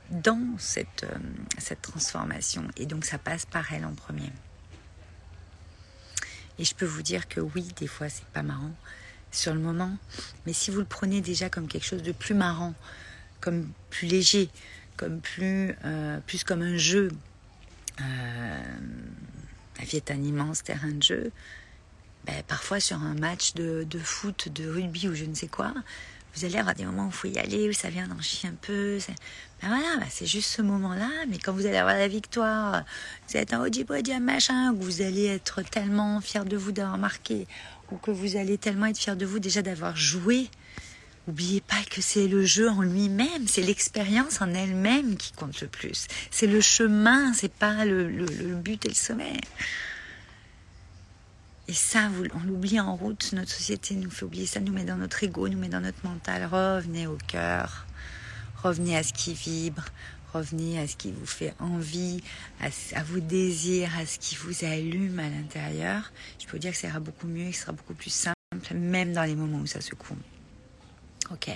dans 0.10 0.56
cette, 0.58 1.04
euh, 1.04 1.17
cette 1.58 1.82
transformation. 1.82 2.67
Et 2.78 2.86
donc 2.86 3.06
ça 3.06 3.17
passe 3.17 3.46
par 3.46 3.72
elle 3.72 3.86
en 3.86 3.93
premier. 3.93 4.32
Et 6.60 6.65
je 6.65 6.76
peux 6.76 6.86
vous 6.86 7.02
dire 7.02 7.28
que 7.28 7.39
oui, 7.39 7.67
des 7.78 7.88
fois, 7.88 8.10
c'est 8.10 8.26
pas 8.28 8.43
marrant 8.43 8.74
sur 9.32 9.54
le 9.54 9.60
moment. 9.60 9.98
Mais 10.46 10.54
si 10.54 10.72
vous 10.72 10.80
le 10.80 10.86
prenez 10.86 11.22
déjà 11.22 11.50
comme 11.50 11.67
quelque 11.67 11.86
chose 11.86 12.04
de 12.04 12.12
plus 12.12 12.36
marrant, 12.36 12.74
comme 13.41 13.69
plus 13.89 14.08
léger, 14.08 14.50
comme 14.97 15.19
plus, 15.19 15.75
euh, 15.86 16.19
plus 16.25 16.43
comme 16.43 16.62
un 16.62 16.77
jeu, 16.77 17.10
euh, 18.01 18.63
la 19.79 19.86
vie 19.86 19.97
est 19.97 20.12
un 20.12 20.21
immense 20.21 20.63
terrain 20.63 20.91
de 20.91 21.03
jeu. 21.03 21.32
Ben, 22.25 22.41
parfois 22.47 22.79
sur 22.79 22.97
un 22.97 23.15
match 23.15 23.53
de, 23.53 23.86
de, 23.89 23.99
foot, 23.99 24.49
de 24.49 24.69
rugby 24.69 25.10
ou 25.10 25.15
je 25.15 25.25
ne 25.25 25.36
sais 25.36 25.47
quoi, 25.47 25.73
vous 26.36 26.45
allez 26.45 26.58
avoir 26.58 26.73
des 26.73 26.86
moments 26.86 27.06
où 27.06 27.10
il 27.10 27.13
faut 27.13 27.27
y 27.27 27.38
aller, 27.38 27.69
où 27.69 27.73
ça 27.73 27.89
vient 27.89 28.08
d'en 28.08 28.19
chier 28.19 28.49
un 28.49 28.56
peu. 28.60 28.97
Ben 29.62 29.67
voilà, 29.67 29.97
ben 29.99 30.08
c'est 30.10 30.25
juste 30.25 30.49
ce 30.49 30.62
moment-là. 30.63 31.10
Mais 31.29 31.38
quand 31.38 31.53
vous 31.53 31.67
allez 31.67 31.77
avoir 31.77 31.95
la 31.95 32.08
victoire, 32.08 32.84
vous 33.27 33.38
êtes 33.38 33.53
un 33.53 33.63
un 33.63 34.19
machin, 34.19 34.73
où 34.73 34.82
vous 34.82 35.01
allez 35.01 35.25
être 35.25 35.62
tellement 35.62 36.21
fier 36.21 36.43
de 36.45 36.58
vous 36.58 36.71
d'avoir 36.71 36.97
marqué, 36.97 37.47
ou 37.91 37.97
que 37.97 38.10
vous 38.10 38.36
allez 38.36 38.58
tellement 38.58 38.88
être 38.88 38.97
fier 38.97 39.15
de 39.15 39.25
vous 39.25 39.39
déjà 39.39 39.62
d'avoir 39.62 39.95
joué. 39.95 40.49
N'oubliez 41.27 41.62
pas 41.62 41.81
que 41.89 42.01
c'est 42.01 42.27
le 42.27 42.45
jeu 42.45 42.69
en 42.69 42.81
lui-même, 42.81 43.47
c'est 43.47 43.62
l'expérience 43.62 44.41
en 44.41 44.53
elle-même 44.53 45.15
qui 45.15 45.31
compte 45.31 45.62
le 45.62 45.67
plus. 45.67 46.07
C'est 46.31 46.47
le 46.47 46.59
chemin, 46.59 47.33
c'est 47.33 47.51
pas 47.51 47.86
le, 47.86 48.25
but 48.55 48.86
et 48.86 48.89
le 48.89 48.95
sommet. 48.95 49.39
Et 51.69 51.73
ça, 51.73 52.09
on 52.33 52.45
l'oublie 52.45 52.79
en 52.81 52.95
route. 52.97 53.31
Notre 53.31 53.51
société 53.51 53.95
nous 53.95 54.09
fait 54.09 54.25
oublier 54.25 54.45
ça, 54.45 54.59
nous 54.59 54.73
met 54.73 54.83
dans 54.83 54.97
notre 54.97 55.23
ego, 55.23 55.47
nous 55.47 55.57
met 55.57 55.69
dans 55.69 55.79
notre 55.79 56.05
mental. 56.05 56.45
Revenez 56.45 57.07
au 57.07 57.17
cœur. 57.27 57.86
Revenez 58.62 58.97
à 58.97 59.03
ce 59.03 59.13
qui 59.13 59.33
vibre. 59.33 59.86
Revenez 60.33 60.79
à 60.79 60.88
ce 60.88 60.97
qui 60.97 61.12
vous 61.12 61.27
fait 61.27 61.53
envie, 61.59 62.21
à, 62.59 63.03
vos 63.03 63.19
désirs, 63.19 63.91
à 63.97 64.05
ce 64.05 64.17
qui 64.17 64.36
vous 64.36 64.65
allume 64.65 65.19
à 65.19 65.29
l'intérieur. 65.29 66.12
Je 66.39 66.47
peux 66.47 66.53
vous 66.53 66.57
dire 66.57 66.71
que 66.71 66.77
ça 66.77 66.88
ira 66.88 66.99
beaucoup 66.99 67.27
mieux, 67.27 67.51
que 67.51 67.55
ce 67.55 67.62
sera 67.62 67.71
beaucoup 67.71 67.93
plus 67.93 68.09
simple, 68.09 68.36
même 68.73 69.13
dans 69.13 69.23
les 69.23 69.36
moments 69.36 69.59
où 69.59 69.67
ça 69.67 69.79
secoue. 69.79 70.17
Ok. 71.31 71.49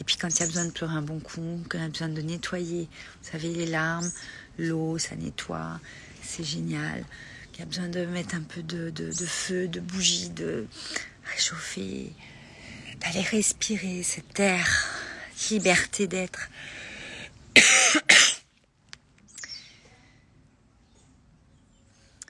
Et 0.00 0.04
puis 0.04 0.16
quand 0.16 0.28
il 0.28 0.40
y 0.40 0.42
a 0.42 0.46
besoin 0.46 0.64
de 0.64 0.70
pleurer 0.70 0.94
un 0.94 1.02
bon 1.02 1.18
coup, 1.20 1.62
quand 1.68 1.78
il 1.78 1.82
y 1.82 1.84
a 1.84 1.88
besoin 1.88 2.08
de 2.08 2.22
nettoyer, 2.22 2.88
vous 3.22 3.28
savez, 3.30 3.52
les 3.52 3.66
larmes, 3.66 4.10
l'eau, 4.58 4.96
ça 4.98 5.16
nettoie, 5.16 5.80
c'est 6.22 6.44
génial. 6.44 7.04
Il 7.54 7.60
y 7.60 7.62
a 7.62 7.66
besoin 7.66 7.88
de 7.88 8.06
mettre 8.06 8.36
un 8.36 8.42
peu 8.42 8.62
de, 8.62 8.92
feu, 9.26 9.66
de 9.66 9.80
bougie, 9.80 10.30
de 10.30 10.68
réchauffer, 11.24 12.12
d'aller 13.00 13.22
respirer 13.22 14.04
cet 14.04 14.38
air, 14.38 14.68
liberté 15.50 16.06
d'être. 16.06 16.48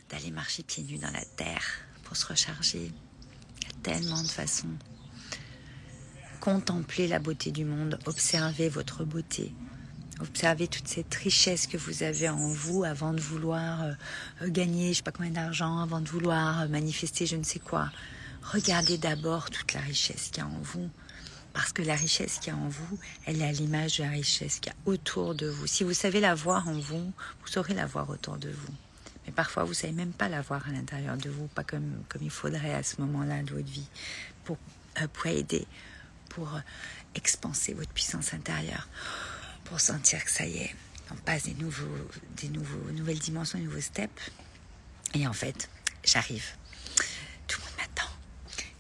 d'aller 0.08 0.30
marcher 0.30 0.62
pieds 0.62 0.84
nus 0.84 0.96
dans 0.96 1.10
la 1.10 1.26
terre 1.36 1.82
pour 2.04 2.16
se 2.16 2.24
recharger. 2.26 2.90
Il 3.60 3.64
y 3.64 3.70
a 3.70 3.74
tellement 3.82 4.22
de 4.22 4.28
façons. 4.28 4.78
Contempler 6.48 7.08
la 7.08 7.18
beauté 7.18 7.50
du 7.50 7.66
monde, 7.66 7.98
observer 8.06 8.70
votre 8.70 9.04
beauté, 9.04 9.52
Observez 10.18 10.66
toute 10.66 10.88
cette 10.88 11.14
richesse 11.14 11.66
que 11.66 11.76
vous 11.76 12.02
avez 12.02 12.30
en 12.30 12.48
vous 12.48 12.84
avant 12.84 13.12
de 13.12 13.20
vouloir 13.20 13.82
euh, 13.82 13.92
euh, 14.40 14.48
gagner, 14.48 14.94
je 14.94 14.96
sais 14.96 15.02
pas 15.02 15.12
combien 15.12 15.30
d'argent, 15.30 15.78
avant 15.78 16.00
de 16.00 16.08
vouloir 16.08 16.62
euh, 16.62 16.68
manifester 16.68 17.26
je 17.26 17.36
ne 17.36 17.42
sais 17.42 17.58
quoi. 17.58 17.90
Regardez 18.42 18.96
d'abord 18.96 19.50
toute 19.50 19.74
la 19.74 19.80
richesse 19.80 20.30
qu'il 20.32 20.42
y 20.42 20.46
a 20.46 20.48
en 20.48 20.58
vous. 20.62 20.88
Parce 21.52 21.74
que 21.74 21.82
la 21.82 21.96
richesse 21.96 22.38
qu'il 22.38 22.54
y 22.54 22.56
a 22.56 22.58
en 22.58 22.68
vous, 22.68 22.98
elle 23.26 23.42
est 23.42 23.46
à 23.46 23.52
l'image 23.52 23.98
de 23.98 24.04
la 24.04 24.10
richesse 24.10 24.58
qu'il 24.58 24.72
y 24.72 24.74
a 24.74 24.90
autour 24.90 25.34
de 25.34 25.48
vous. 25.48 25.66
Si 25.66 25.84
vous 25.84 25.92
savez 25.92 26.18
la 26.18 26.34
voir 26.34 26.66
en 26.66 26.78
vous, 26.78 27.12
vous 27.42 27.46
saurez 27.46 27.74
la 27.74 27.84
voir 27.84 28.08
autour 28.08 28.38
de 28.38 28.48
vous. 28.48 28.74
Mais 29.26 29.32
parfois, 29.32 29.64
vous 29.64 29.72
ne 29.72 29.76
savez 29.76 29.92
même 29.92 30.12
pas 30.12 30.30
la 30.30 30.40
voir 30.40 30.66
à 30.66 30.72
l'intérieur 30.72 31.18
de 31.18 31.28
vous, 31.28 31.46
pas 31.48 31.62
comme, 31.62 32.02
comme 32.08 32.22
il 32.22 32.30
faudrait 32.30 32.72
à 32.72 32.82
ce 32.82 33.02
moment-là 33.02 33.42
de 33.42 33.50
votre 33.50 33.68
vie, 33.68 33.88
pour, 34.44 34.56
pour 35.12 35.26
aider, 35.26 35.66
pour 36.28 36.54
euh, 36.54 36.60
expanser 37.14 37.74
votre 37.74 37.90
puissance 37.90 38.34
intérieure, 38.34 38.88
pour 39.64 39.80
sentir 39.80 40.24
que 40.24 40.30
ça 40.30 40.46
y 40.46 40.58
est, 40.58 40.74
on 41.10 41.16
passe 41.16 41.44
des, 41.44 41.54
nouveaux, 41.54 42.08
des 42.36 42.48
nouveaux, 42.48 42.90
nouvelles 42.92 43.18
dimensions, 43.18 43.58
des 43.58 43.64
nouveaux 43.64 43.80
steps. 43.80 44.30
Et 45.14 45.26
en 45.26 45.32
fait, 45.32 45.70
j'arrive. 46.04 46.44
Tout 47.46 47.60
le 47.60 47.66
monde 47.66 47.74
m'attend. 47.78 48.10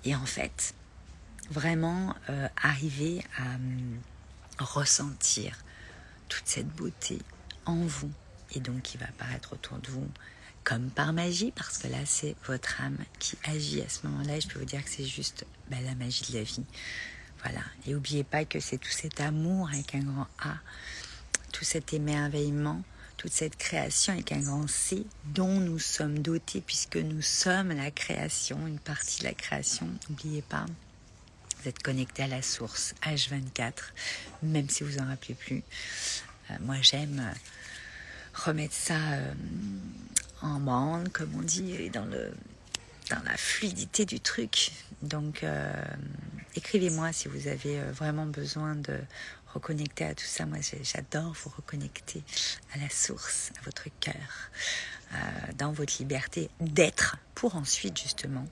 Et 0.04 0.14
en 0.14 0.26
fait, 0.26 0.74
vraiment 1.50 2.14
euh, 2.28 2.48
arriver 2.60 3.24
à 3.38 3.54
hum, 3.54 4.00
ressentir 4.58 5.56
toute 6.28 6.46
cette 6.46 6.68
beauté 6.68 7.18
en 7.64 7.76
vous 7.76 8.12
et 8.54 8.60
donc 8.60 8.82
qui 8.82 8.98
va 8.98 9.06
apparaître 9.06 9.54
autour 9.54 9.78
de 9.78 9.90
vous 9.90 10.06
comme 10.64 10.90
par 10.90 11.12
magie 11.12 11.52
parce 11.54 11.78
que 11.78 11.88
là 11.88 12.04
c'est 12.04 12.36
votre 12.46 12.80
âme 12.82 12.98
qui 13.18 13.36
agit 13.44 13.80
à 13.80 13.88
ce 13.88 14.06
moment-là 14.06 14.36
et 14.36 14.40
je 14.40 14.48
peux 14.48 14.58
vous 14.58 14.64
dire 14.64 14.84
que 14.84 14.90
c'est 14.90 15.06
juste 15.06 15.46
bah, 15.70 15.78
la 15.82 15.94
magie 15.94 16.30
de 16.30 16.38
la 16.38 16.42
vie 16.42 16.64
voilà 17.42 17.62
et 17.86 17.92
n'oubliez 17.92 18.24
pas 18.24 18.44
que 18.44 18.60
c'est 18.60 18.78
tout 18.78 18.90
cet 18.90 19.20
amour 19.20 19.68
avec 19.68 19.94
un 19.94 20.00
grand 20.00 20.28
A 20.42 20.56
tout 21.52 21.64
cet 21.64 21.92
émerveillement 21.92 22.82
toute 23.16 23.32
cette 23.32 23.56
création 23.56 24.12
avec 24.12 24.32
un 24.32 24.40
grand 24.40 24.68
C 24.68 25.06
dont 25.26 25.60
nous 25.60 25.78
sommes 25.78 26.20
dotés 26.20 26.60
puisque 26.60 26.96
nous 26.96 27.22
sommes 27.22 27.70
la 27.70 27.90
création 27.90 28.66
une 28.66 28.78
partie 28.78 29.20
de 29.20 29.24
la 29.24 29.34
création 29.34 29.88
n'oubliez 30.08 30.42
pas 30.42 30.66
vous 31.60 31.68
êtes 31.68 31.82
connecté 31.82 32.22
à 32.22 32.28
la 32.28 32.40
source 32.40 32.94
H24, 33.02 33.72
même 34.42 34.68
si 34.68 34.84
vous 34.84 34.98
en 34.98 35.06
rappelez 35.06 35.34
plus. 35.34 35.62
Euh, 36.50 36.54
moi, 36.60 36.76
j'aime 36.82 37.20
euh, 37.20 37.34
remettre 38.44 38.74
ça 38.74 38.94
euh, 38.94 39.32
en 40.40 40.60
bande, 40.60 41.08
comme 41.10 41.34
on 41.34 41.42
dit, 41.42 41.90
dans 41.90 42.04
le 42.04 42.32
dans 43.10 43.22
la 43.24 43.36
fluidité 43.36 44.04
du 44.04 44.20
truc. 44.20 44.70
Donc, 45.02 45.44
écrivez-moi 46.54 47.12
si 47.12 47.28
vous 47.28 47.48
avez 47.48 47.80
vraiment 47.92 48.26
besoin 48.26 48.74
de 48.74 48.98
reconnecter 49.54 50.04
à 50.04 50.14
tout 50.14 50.26
ça. 50.26 50.46
Moi, 50.46 50.58
j'adore 50.82 51.32
vous 51.32 51.50
reconnecter 51.56 52.22
à 52.74 52.78
la 52.78 52.90
source, 52.90 53.50
à 53.58 53.64
votre 53.64 53.86
cœur, 54.00 54.50
dans 55.56 55.72
votre 55.72 55.94
liberté 55.98 56.50
d'être, 56.60 57.16
pour 57.34 57.56
ensuite, 57.56 57.98
justement, 57.98 58.46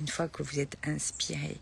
une 0.00 0.08
fois 0.08 0.28
que 0.28 0.42
vous 0.42 0.58
êtes 0.58 0.76
inspiré, 0.84 1.58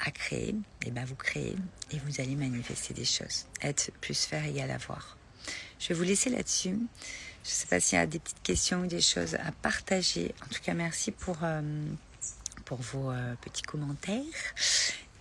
à 0.00 0.10
créer, 0.10 0.50
et 0.50 0.86
eh 0.86 0.90
ben 0.90 1.04
vous 1.04 1.14
créez 1.14 1.56
et 1.90 1.98
vous 1.98 2.20
allez 2.20 2.34
manifester 2.36 2.94
des 2.94 3.04
choses. 3.04 3.46
Être 3.60 3.90
plus 4.00 4.24
faire 4.24 4.44
égale 4.44 4.70
avoir. 4.70 5.16
Je 5.78 5.88
vais 5.88 5.94
vous 5.94 6.04
laisser 6.04 6.30
là-dessus. 6.30 6.78
Je 7.44 7.48
ne 7.48 7.54
sais 7.54 7.66
pas 7.66 7.80
s'il 7.80 7.98
y 7.98 8.02
a 8.02 8.06
des 8.06 8.18
petites 8.18 8.42
questions 8.42 8.82
ou 8.82 8.86
des 8.86 9.00
choses 9.00 9.34
à 9.36 9.50
partager. 9.62 10.34
En 10.44 10.46
tout 10.46 10.60
cas, 10.62 10.74
merci 10.74 11.10
pour, 11.10 11.38
euh, 11.42 11.62
pour 12.66 12.78
vos 12.78 13.10
euh, 13.10 13.34
petits 13.40 13.62
commentaires. 13.62 14.22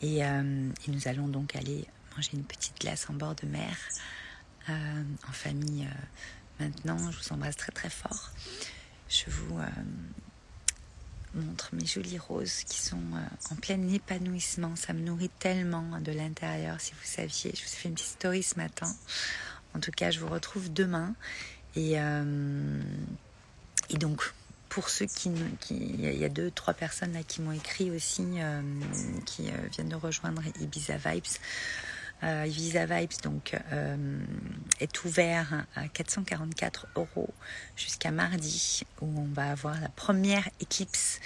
Et, 0.01 0.23
euh, 0.25 0.69
et, 0.87 0.91
nous 0.91 1.07
allons 1.07 1.27
donc 1.27 1.55
aller 1.55 1.85
manger 2.15 2.31
une 2.33 2.43
petite 2.43 2.79
glace 2.79 3.09
en 3.09 3.13
bord 3.13 3.35
de 3.35 3.47
mer 3.47 3.75
en 4.67 5.31
famille 5.31 5.87
maintenant. 6.59 7.11
Je 7.11 7.17
vous 7.17 7.33
embrasse 7.33 7.55
très 7.55 7.71
très 7.71 7.89
fort. 7.89 8.29
Je 9.09 9.23
vous 9.31 9.57
montre 11.33 11.69
mes 11.73 11.87
jolies 11.87 12.19
roses 12.19 12.63
qui 12.65 12.79
sont 12.79 13.01
en 13.49 13.55
plein 13.55 13.81
épanouissement. 13.89 14.75
Ça 14.75 14.93
me 14.93 14.99
nourrit 14.99 15.31
tellement 15.39 15.99
de 15.99 16.11
l'intérieur, 16.11 16.79
si 16.79 16.91
vous 16.91 16.99
saviez. 17.03 17.51
Je 17.55 17.63
vous 17.63 17.67
ai 17.67 17.75
fait 17.75 17.89
une 17.89 17.95
petite 17.95 18.09
story 18.09 18.43
ce 18.43 18.57
matin. 18.57 18.95
En 19.73 19.79
tout 19.79 19.91
cas, 19.91 20.11
je 20.11 20.19
vous 20.19 20.29
retrouve 20.29 20.71
demain. 20.71 21.15
Et, 21.75 21.99
euh, 21.99 22.81
et 23.89 23.97
donc, 23.97 24.33
pour 24.69 24.89
ceux 24.89 25.05
qui, 25.05 25.31
il 25.71 26.17
y 26.17 26.25
a 26.25 26.29
deux, 26.29 26.51
trois 26.51 26.73
personnes 26.73 27.13
là 27.13 27.23
qui 27.27 27.41
m'ont 27.41 27.51
écrit 27.51 27.91
aussi, 27.91 28.23
euh, 28.37 28.61
qui 29.25 29.49
viennent 29.71 29.89
de 29.89 29.95
rejoindre 29.95 30.41
Ibiza 30.61 30.97
Vibes. 30.97 31.25
Euh, 32.23 32.43
Visa 32.47 32.85
Vibes 32.85 33.21
donc 33.23 33.55
euh, 33.71 33.95
est 34.81 35.05
ouvert 35.05 35.65
à 35.75 35.87
444 35.87 36.87
euros 36.97 37.33
jusqu'à 37.77 38.11
mardi 38.11 38.81
où 39.01 39.07
on 39.17 39.33
va 39.33 39.51
avoir 39.51 39.79
la 39.79 39.87
première 39.87 40.49
éclipse. 40.59 41.21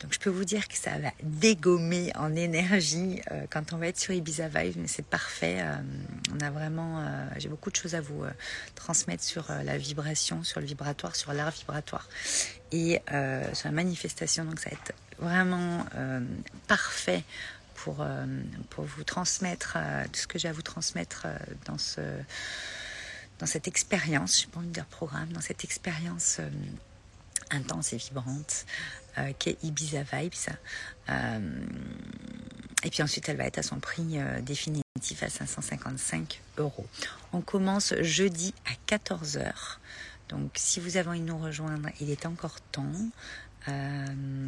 Donc 0.00 0.12
je 0.12 0.18
peux 0.18 0.28
vous 0.28 0.44
dire 0.44 0.68
que 0.68 0.76
ça 0.76 0.98
va 0.98 1.12
dégommer 1.22 2.12
en 2.16 2.36
énergie 2.36 3.22
euh, 3.30 3.46
quand 3.48 3.72
on 3.72 3.78
va 3.78 3.86
être 3.86 3.98
sur 3.98 4.12
Ibiza 4.12 4.48
Vibes, 4.48 4.76
mais 4.76 4.86
c'est 4.86 5.06
parfait. 5.06 5.64
on 6.34 6.44
a 6.44 6.50
vraiment, 6.50 7.02
j'ai 7.38 7.48
beaucoup 7.48 7.70
de 7.70 7.76
choses 7.76 7.94
à 7.94 8.02
vous 8.02 8.24
transmettre 8.74 9.22
sur 9.22 9.46
la 9.64 9.78
vibration, 9.78 10.42
sur 10.44 10.60
le 10.60 10.66
vibratoire, 10.66 11.16
sur 11.16 11.32
l'art 11.32 11.52
vibratoire 11.52 12.06
et 12.70 13.00
sur 13.54 13.68
la 13.68 13.72
manifestation. 13.72 14.44
Donc 14.44 14.60
ça 14.60 14.68
va 14.68 14.76
être 14.76 14.92
vraiment 15.18 15.86
parfait 16.66 17.24
pour, 17.84 18.00
euh, 18.00 18.24
pour 18.70 18.84
vous 18.84 19.04
transmettre 19.04 19.74
euh, 19.76 20.04
tout 20.04 20.20
ce 20.20 20.26
que 20.26 20.38
j'ai 20.38 20.48
à 20.48 20.52
vous 20.52 20.62
transmettre 20.62 21.24
euh, 21.26 21.36
dans, 21.66 21.76
ce, 21.76 22.00
dans 23.38 23.44
cette 23.44 23.68
expérience, 23.68 24.40
je 24.40 24.46
ne 24.46 24.50
pas 24.50 24.58
envie 24.60 24.68
de 24.68 24.72
dire 24.72 24.86
programme, 24.86 25.28
dans 25.34 25.42
cette 25.42 25.64
expérience 25.64 26.40
intense 27.50 27.92
et 27.92 27.98
vibrante 27.98 28.64
qu'est 29.38 29.62
Ibiza 29.62 30.02
Vibes. 30.02 30.32
et 32.82 32.90
puis 32.90 33.02
ensuite, 33.02 33.28
elle 33.28 33.36
va 33.36 33.44
être 33.44 33.58
à 33.58 33.62
son 33.62 33.78
prix 33.78 34.18
définitif 34.42 35.22
à 35.22 35.28
555 35.28 36.40
euros. 36.56 36.86
On 37.32 37.42
commence 37.42 37.94
jeudi 38.00 38.54
à 38.64 38.96
14h. 38.96 39.52
Donc, 40.30 40.52
si 40.54 40.80
vous 40.80 40.96
avez 40.96 41.10
envie 41.10 41.20
de 41.20 41.26
nous 41.26 41.38
rejoindre, 41.38 41.90
il 42.00 42.10
est 42.10 42.26
encore 42.26 42.60
temps. 42.72 42.90
Euh, 43.68 44.04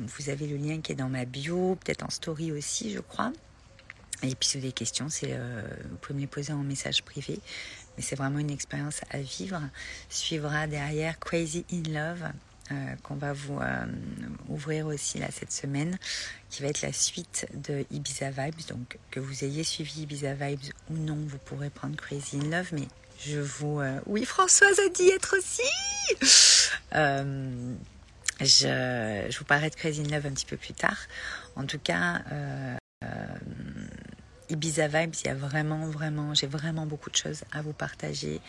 vous 0.07 0.31
avez 0.31 0.47
le 0.47 0.57
lien 0.57 0.81
qui 0.81 0.93
est 0.93 0.97
dans 0.97 1.09
ma 1.09 1.25
bio, 1.25 1.77
peut-être 1.77 2.05
en 2.05 2.11
story 2.11 2.53
aussi, 2.53 2.93
je 2.93 3.01
crois. 3.01 3.33
Et 4.23 4.35
puis 4.35 4.49
si 4.49 4.57
vous 4.57 4.63
avez 4.63 4.69
des 4.69 4.73
questions, 4.73 5.09
c'est, 5.09 5.31
euh, 5.31 5.63
vous 5.91 5.97
pouvez 5.97 6.15
me 6.15 6.21
les 6.21 6.27
poser 6.27 6.53
en 6.53 6.63
message 6.63 7.03
privé. 7.03 7.39
Mais 7.97 8.03
c'est 8.03 8.17
vraiment 8.17 8.39
une 8.39 8.51
expérience 8.51 9.01
à 9.11 9.19
vivre. 9.19 9.61
Suivra 10.09 10.67
derrière 10.67 11.19
Crazy 11.19 11.65
in 11.73 11.83
Love, 11.91 12.25
euh, 12.73 12.75
qu'on 13.03 13.15
va 13.15 13.33
vous 13.33 13.59
ouvrir 14.49 14.87
aussi 14.87 15.19
là 15.19 15.29
cette 15.31 15.53
semaine, 15.53 15.99
qui 16.51 16.63
va 16.63 16.69
être 16.69 16.83
la 16.83 16.93
suite 16.93 17.47
de 17.55 17.87
Ibiza 17.91 18.31
Vibes. 18.31 18.67
Donc 18.69 18.99
que 19.11 19.21
vous 19.21 19.45
ayez 19.45 19.65
suivi 19.65 20.03
Ibiza 20.03 20.35
Vibes 20.35 20.73
ou 20.91 20.95
non, 20.95 21.19
vous 21.27 21.39
pourrez 21.39 21.71
prendre 21.71 21.97
Crazy 21.97 22.39
in 22.39 22.51
Love. 22.51 22.69
Mais 22.73 22.89
je 23.25 23.39
vous... 23.39 23.81
Oui, 24.07 24.27
Françoise 24.27 24.79
a 24.79 24.89
dit 24.91 25.09
être 25.09 25.37
aussi 25.39 25.63
je, 28.41 29.39
vous 29.39 29.45
parlerai 29.45 29.71
de 29.71 29.75
Crazy 29.75 30.03
in 30.03 30.09
Love 30.15 30.27
un 30.27 30.33
petit 30.33 30.47
peu 30.47 30.57
plus 30.57 30.75
tard. 30.75 30.99
En 31.57 31.65
tout 31.65 31.79
cas, 31.79 32.23
euh, 32.33 32.77
Ibiza 34.49 34.87
Vibes, 34.87 35.15
il 35.23 35.27
y 35.27 35.31
a 35.31 35.35
vraiment, 35.35 35.87
vraiment, 35.87 36.35
j'ai 36.35 36.47
vraiment 36.47 36.87
beaucoup 36.87 37.11
de 37.11 37.17
choses 37.17 37.43
à 37.53 37.63
vous 37.63 37.73
partager 37.73 38.41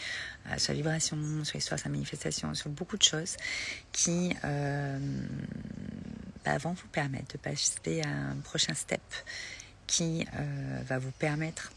euh, 0.48 0.58
sur 0.58 0.74
la 0.74 0.78
vibration, 0.78 1.18
sur 1.44 1.58
l'histoire, 1.58 1.80
sa 1.80 1.90
manifestation, 1.90 2.54
sur 2.54 2.70
beaucoup 2.70 2.98
de 2.98 3.04
choses 3.04 3.36
qui 3.92 4.36
euh, 4.44 5.00
bah, 6.46 6.58
vont 6.60 6.74
vous 6.74 6.88
permettre 6.90 7.34
de 7.34 7.38
passer 7.38 8.02
à 8.02 8.10
un 8.10 8.36
prochain 8.44 8.74
step 8.74 9.02
qui 9.88 10.28
euh, 10.36 10.80
va 10.88 11.00
vous 11.00 11.12
permettre 11.12 11.72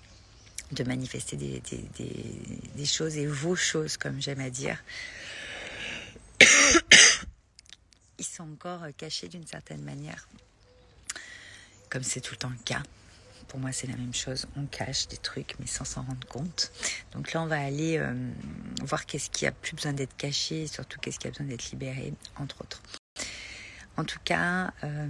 de 0.73 0.85
manifester 0.85 1.37
des, 1.37 2.85
choses 2.85 3.17
et 3.17 3.27
vos 3.27 3.57
choses, 3.57 3.97
comme 3.97 4.21
j'aime 4.21 4.41
à 4.41 4.51
dire 4.51 4.83
encore 8.41 8.83
cachés 8.97 9.29
d'une 9.29 9.47
certaine 9.47 9.83
manière. 9.83 10.29
Comme 11.89 12.03
c'est 12.03 12.21
tout 12.21 12.35
le 12.35 12.39
temps 12.39 12.51
le 12.51 12.65
cas. 12.65 12.83
Pour 13.51 13.59
moi, 13.59 13.73
c'est 13.73 13.89
la 13.89 13.97
même 13.97 14.15
chose. 14.15 14.47
On 14.57 14.65
cache 14.67 15.09
des 15.09 15.17
trucs, 15.17 15.57
mais 15.59 15.67
sans 15.67 15.85
s'en 15.85 16.03
rendre 16.03 16.25
compte. 16.29 16.71
Donc 17.11 17.33
là, 17.33 17.43
on 17.43 17.47
va 17.47 17.61
aller 17.61 17.99
euh, 17.99 18.15
voir 18.85 19.07
qu'est-ce 19.07 19.29
qui 19.29 19.45
a 19.45 19.51
plus 19.51 19.75
besoin 19.75 19.93
d'être 19.93 20.17
caché 20.17 20.69
surtout 20.69 21.01
qu'est-ce 21.01 21.19
qui 21.19 21.27
a 21.27 21.31
besoin 21.31 21.47
d'être 21.47 21.69
libéré, 21.73 22.15
entre 22.37 22.61
autres. 22.61 22.81
En 23.97 24.05
tout 24.05 24.21
cas, 24.25 24.73
euh, 24.85 25.09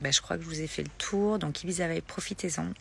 bah, 0.00 0.10
je 0.10 0.20
crois 0.20 0.38
que 0.38 0.42
je 0.42 0.48
vous 0.48 0.60
ai 0.60 0.66
fait 0.66 0.82
le 0.82 0.90
tour. 0.98 1.38
Donc, 1.38 1.62
Ibiza 1.62 1.86
profitez-en. 2.00 2.72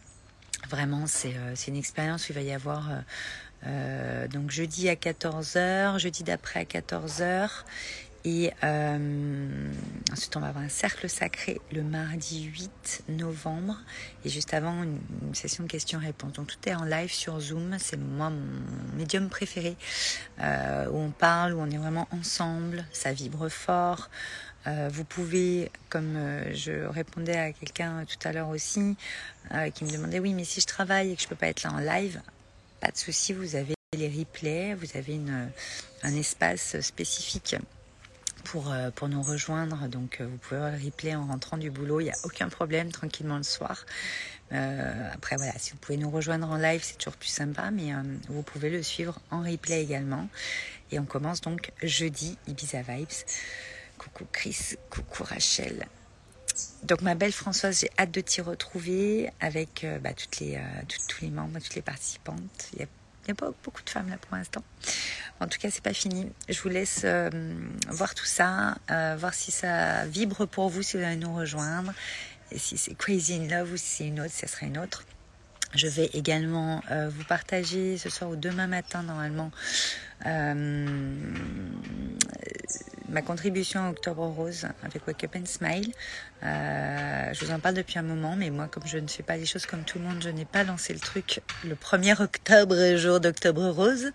Vraiment, 0.67 1.05
c'est 1.05 1.35
euh, 1.37 1.53
une 1.67 1.77
expérience 1.77 2.27
où 2.27 2.31
il 2.31 2.35
va 2.35 2.41
y 2.41 2.51
avoir 2.51 2.89
euh, 3.65 4.27
donc 4.27 4.51
jeudi 4.51 4.89
à 4.89 4.95
14h, 4.95 5.99
jeudi 5.99 6.23
d'après 6.23 6.61
à 6.61 6.63
14h. 6.63 7.49
Et 8.25 8.51
euh, 8.65 9.71
ensuite, 10.11 10.35
on 10.35 10.41
va 10.41 10.47
avoir 10.47 10.63
un 10.63 10.69
cercle 10.69 11.07
sacré 11.07 11.61
le 11.71 11.83
mardi 11.83 12.43
8 12.43 13.03
novembre. 13.07 13.77
Et 14.25 14.29
juste 14.29 14.53
avant, 14.53 14.83
une, 14.83 14.99
session 15.33 15.63
de 15.63 15.69
questions-réponses. 15.69 16.33
Donc, 16.33 16.47
tout 16.47 16.57
est 16.69 16.75
en 16.75 16.83
live 16.83 17.13
sur 17.13 17.39
Zoom. 17.39 17.77
C'est 17.79 17.97
moi, 17.97 18.29
mon 18.29 18.97
médium 18.97 19.29
préféré. 19.29 19.77
Euh, 20.41 20.89
où 20.89 20.97
on 20.97 21.11
parle, 21.11 21.53
où 21.53 21.61
on 21.61 21.69
est 21.69 21.77
vraiment 21.77 22.09
ensemble. 22.11 22.85
Ça 22.91 23.13
vibre 23.13 23.47
fort. 23.47 24.09
vous 24.65 25.05
pouvez, 25.05 25.71
comme 25.87 26.15
je 26.53 26.85
répondais 26.87 27.37
à 27.37 27.53
quelqu'un 27.53 28.03
tout 28.05 28.27
à 28.27 28.33
l'heure 28.33 28.49
aussi, 28.49 28.97
qui 29.73 29.85
me 29.85 29.91
demandait 29.91 30.19
oui, 30.19 30.33
mais 30.33 30.43
si 30.43 30.59
je 30.59 30.67
travaille 30.67 31.13
et 31.13 31.15
que 31.15 31.21
je 31.21 31.27
peux 31.27 31.35
pas 31.35 31.47
être 31.47 31.63
là 31.63 31.71
en 31.71 31.79
live, 31.79 32.21
pas 32.79 32.91
de 32.91 32.97
souci, 32.97 33.33
vous 33.33 33.55
avez 33.55 33.73
les 33.97 34.09
replays, 34.09 34.75
vous 34.75 34.97
avez 34.97 35.15
une, 35.15 35.49
un 36.03 36.15
espace 36.15 36.79
spécifique 36.81 37.55
pour, 38.43 38.71
euh, 38.71 38.91
pour 38.91 39.09
nous 39.09 39.21
rejoindre. 39.21 39.87
Donc, 39.87 40.21
euh, 40.21 40.27
vous 40.27 40.37
pouvez 40.37 40.59
voir 40.59 40.71
le 40.71 40.83
replay 40.83 41.15
en 41.15 41.25
rentrant 41.25 41.57
du 41.57 41.71
boulot. 41.71 41.99
Il 41.99 42.05
n'y 42.05 42.11
a 42.11 42.17
aucun 42.23 42.49
problème, 42.49 42.91
tranquillement 42.91 43.37
le 43.37 43.43
soir. 43.43 43.85
Euh, 44.51 45.09
après, 45.13 45.35
voilà, 45.35 45.53
si 45.57 45.71
vous 45.71 45.77
pouvez 45.77 45.97
nous 45.97 46.09
rejoindre 46.09 46.49
en 46.49 46.57
live, 46.57 46.81
c'est 46.83 46.97
toujours 46.97 47.17
plus 47.17 47.29
sympa, 47.29 47.71
mais 47.71 47.91
vous 48.29 48.41
pouvez 48.41 48.69
le 48.69 48.81
suivre 48.83 49.19
en 49.31 49.41
replay 49.41 49.81
également. 49.81 50.27
Et 50.91 50.99
on 50.99 51.05
commence 51.05 51.41
donc 51.41 51.71
jeudi, 51.83 52.37
Ibiza 52.47 52.81
Vibes. 52.81 53.07
Coucou 53.97 54.25
Chris, 54.31 54.75
coucou 54.89 55.23
Rachel. 55.23 55.85
Donc 56.83 57.01
ma 57.01 57.15
belle 57.15 57.33
Françoise, 57.33 57.81
j'ai 57.81 57.89
hâte 57.99 58.11
de 58.11 58.21
t'y 58.21 58.41
retrouver 58.41 59.29
avec 59.39 59.85
bah, 60.01 60.13
toutes 60.13 60.39
les, 60.39 60.59
tous 60.87 61.21
les 61.21 61.29
membres, 61.29 61.59
toutes 61.59 61.75
les 61.75 61.81
participantes. 61.81 62.69
Il 62.73 62.79
y 62.79 62.83
a 62.83 62.87
n'y 63.29 63.31
a 63.31 63.35
pas 63.35 63.51
beaucoup 63.63 63.83
de 63.83 63.89
femmes 63.89 64.09
là 64.09 64.17
pour 64.17 64.35
l'instant. 64.35 64.63
En 65.39 65.47
tout 65.47 65.59
cas, 65.59 65.69
c'est 65.71 65.83
pas 65.83 65.93
fini. 65.93 66.27
Je 66.47 66.61
vous 66.61 66.69
laisse 66.69 67.01
euh, 67.05 67.29
voir 67.87 68.13
tout 68.13 68.25
ça, 68.25 68.77
euh, 68.91 69.15
voir 69.17 69.33
si 69.33 69.51
ça 69.51 70.05
vibre 70.05 70.45
pour 70.47 70.69
vous, 70.69 70.81
si 70.81 70.97
vous 70.97 71.03
allez 71.03 71.15
nous 71.15 71.33
rejoindre. 71.33 71.93
Et 72.51 72.57
si 72.57 72.77
c'est 72.77 72.95
Crazy 72.95 73.35
in 73.35 73.47
Love 73.47 73.73
ou 73.73 73.77
si 73.77 73.85
c'est 73.85 74.07
une 74.07 74.19
autre, 74.19 74.33
ça 74.33 74.47
sera 74.47 74.65
une 74.65 74.77
autre. 74.77 75.05
Je 75.75 75.87
vais 75.87 76.09
également 76.13 76.81
euh, 76.89 77.09
vous 77.09 77.23
partager 77.25 77.97
ce 77.99 78.09
soir 78.09 78.31
ou 78.31 78.35
demain 78.35 78.65
matin 78.65 79.03
normalement 79.03 79.51
ma 83.09 83.21
contribution 83.21 83.85
à 83.85 83.89
Octobre 83.89 84.25
Rose 84.25 84.67
avec 84.83 85.05
Wake 85.07 85.23
Up 85.23 85.35
and 85.35 85.45
Smile. 85.45 85.91
Euh, 86.43 87.33
je 87.33 87.45
vous 87.45 87.51
en 87.51 87.59
parle 87.59 87.75
depuis 87.75 87.99
un 87.99 88.03
moment, 88.03 88.35
mais 88.35 88.49
moi, 88.49 88.67
comme 88.67 88.85
je 88.85 88.97
ne 88.97 89.07
fais 89.07 89.23
pas 89.23 89.37
les 89.37 89.45
choses 89.45 89.65
comme 89.65 89.83
tout 89.83 89.99
le 89.99 90.05
monde, 90.05 90.21
je 90.21 90.29
n'ai 90.29 90.45
pas 90.45 90.63
lancé 90.63 90.93
le 90.93 90.99
truc 90.99 91.41
le 91.65 91.75
1er 91.75 92.21
octobre, 92.21 92.95
jour 92.95 93.19
d'Octobre 93.19 93.67
Rose. 93.69 94.11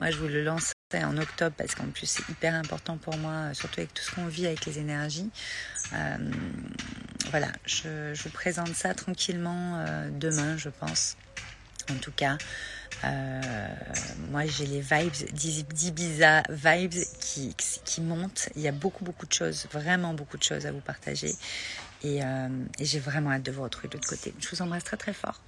Moi, 0.00 0.10
je 0.10 0.16
vous 0.16 0.28
le 0.28 0.42
lance 0.42 0.72
en 0.94 1.16
octobre 1.16 1.54
parce 1.56 1.74
qu'en 1.74 1.86
plus, 1.86 2.06
c'est 2.06 2.28
hyper 2.28 2.54
important 2.54 2.96
pour 2.96 3.16
moi, 3.16 3.54
surtout 3.54 3.80
avec 3.80 3.94
tout 3.94 4.02
ce 4.02 4.14
qu'on 4.14 4.26
vit 4.26 4.46
avec 4.46 4.66
les 4.66 4.78
énergies. 4.78 5.30
Euh, 5.92 6.16
voilà, 7.30 7.48
je, 7.64 8.20
vous 8.22 8.30
présente 8.30 8.74
ça 8.74 8.94
tranquillement 8.94 9.76
euh, 9.78 10.08
demain, 10.10 10.56
je 10.56 10.68
pense. 10.68 11.16
En 11.90 11.96
tout 11.96 12.12
cas, 12.12 12.36
euh, 13.04 13.40
moi, 14.30 14.46
j'ai 14.46 14.66
les 14.66 14.80
vibes 14.80 15.32
d'Ibiza, 15.32 16.42
vibes 16.48 17.04
qui, 17.20 18.00
montent. 18.00 18.48
Il 18.56 18.62
y 18.62 18.68
a 18.68 18.72
beaucoup, 18.72 19.04
beaucoup 19.04 19.26
de 19.26 19.32
choses, 19.32 19.66
vraiment 19.72 20.14
beaucoup 20.14 20.36
de 20.36 20.42
choses 20.42 20.66
à 20.66 20.72
vous 20.72 20.80
partager. 20.80 21.34
Et, 22.02 22.24
euh, 22.24 22.48
et 22.78 22.84
j'ai 22.84 22.98
vraiment 22.98 23.30
hâte 23.30 23.42
de 23.42 23.52
vous 23.52 23.62
retrouver 23.62 23.88
de 23.88 23.94
l'autre 23.94 24.08
côté. 24.08 24.34
Je 24.40 24.48
vous 24.48 24.62
embrasse 24.62 24.84
très, 24.84 24.96
très 24.96 25.12
fort. 25.12 25.40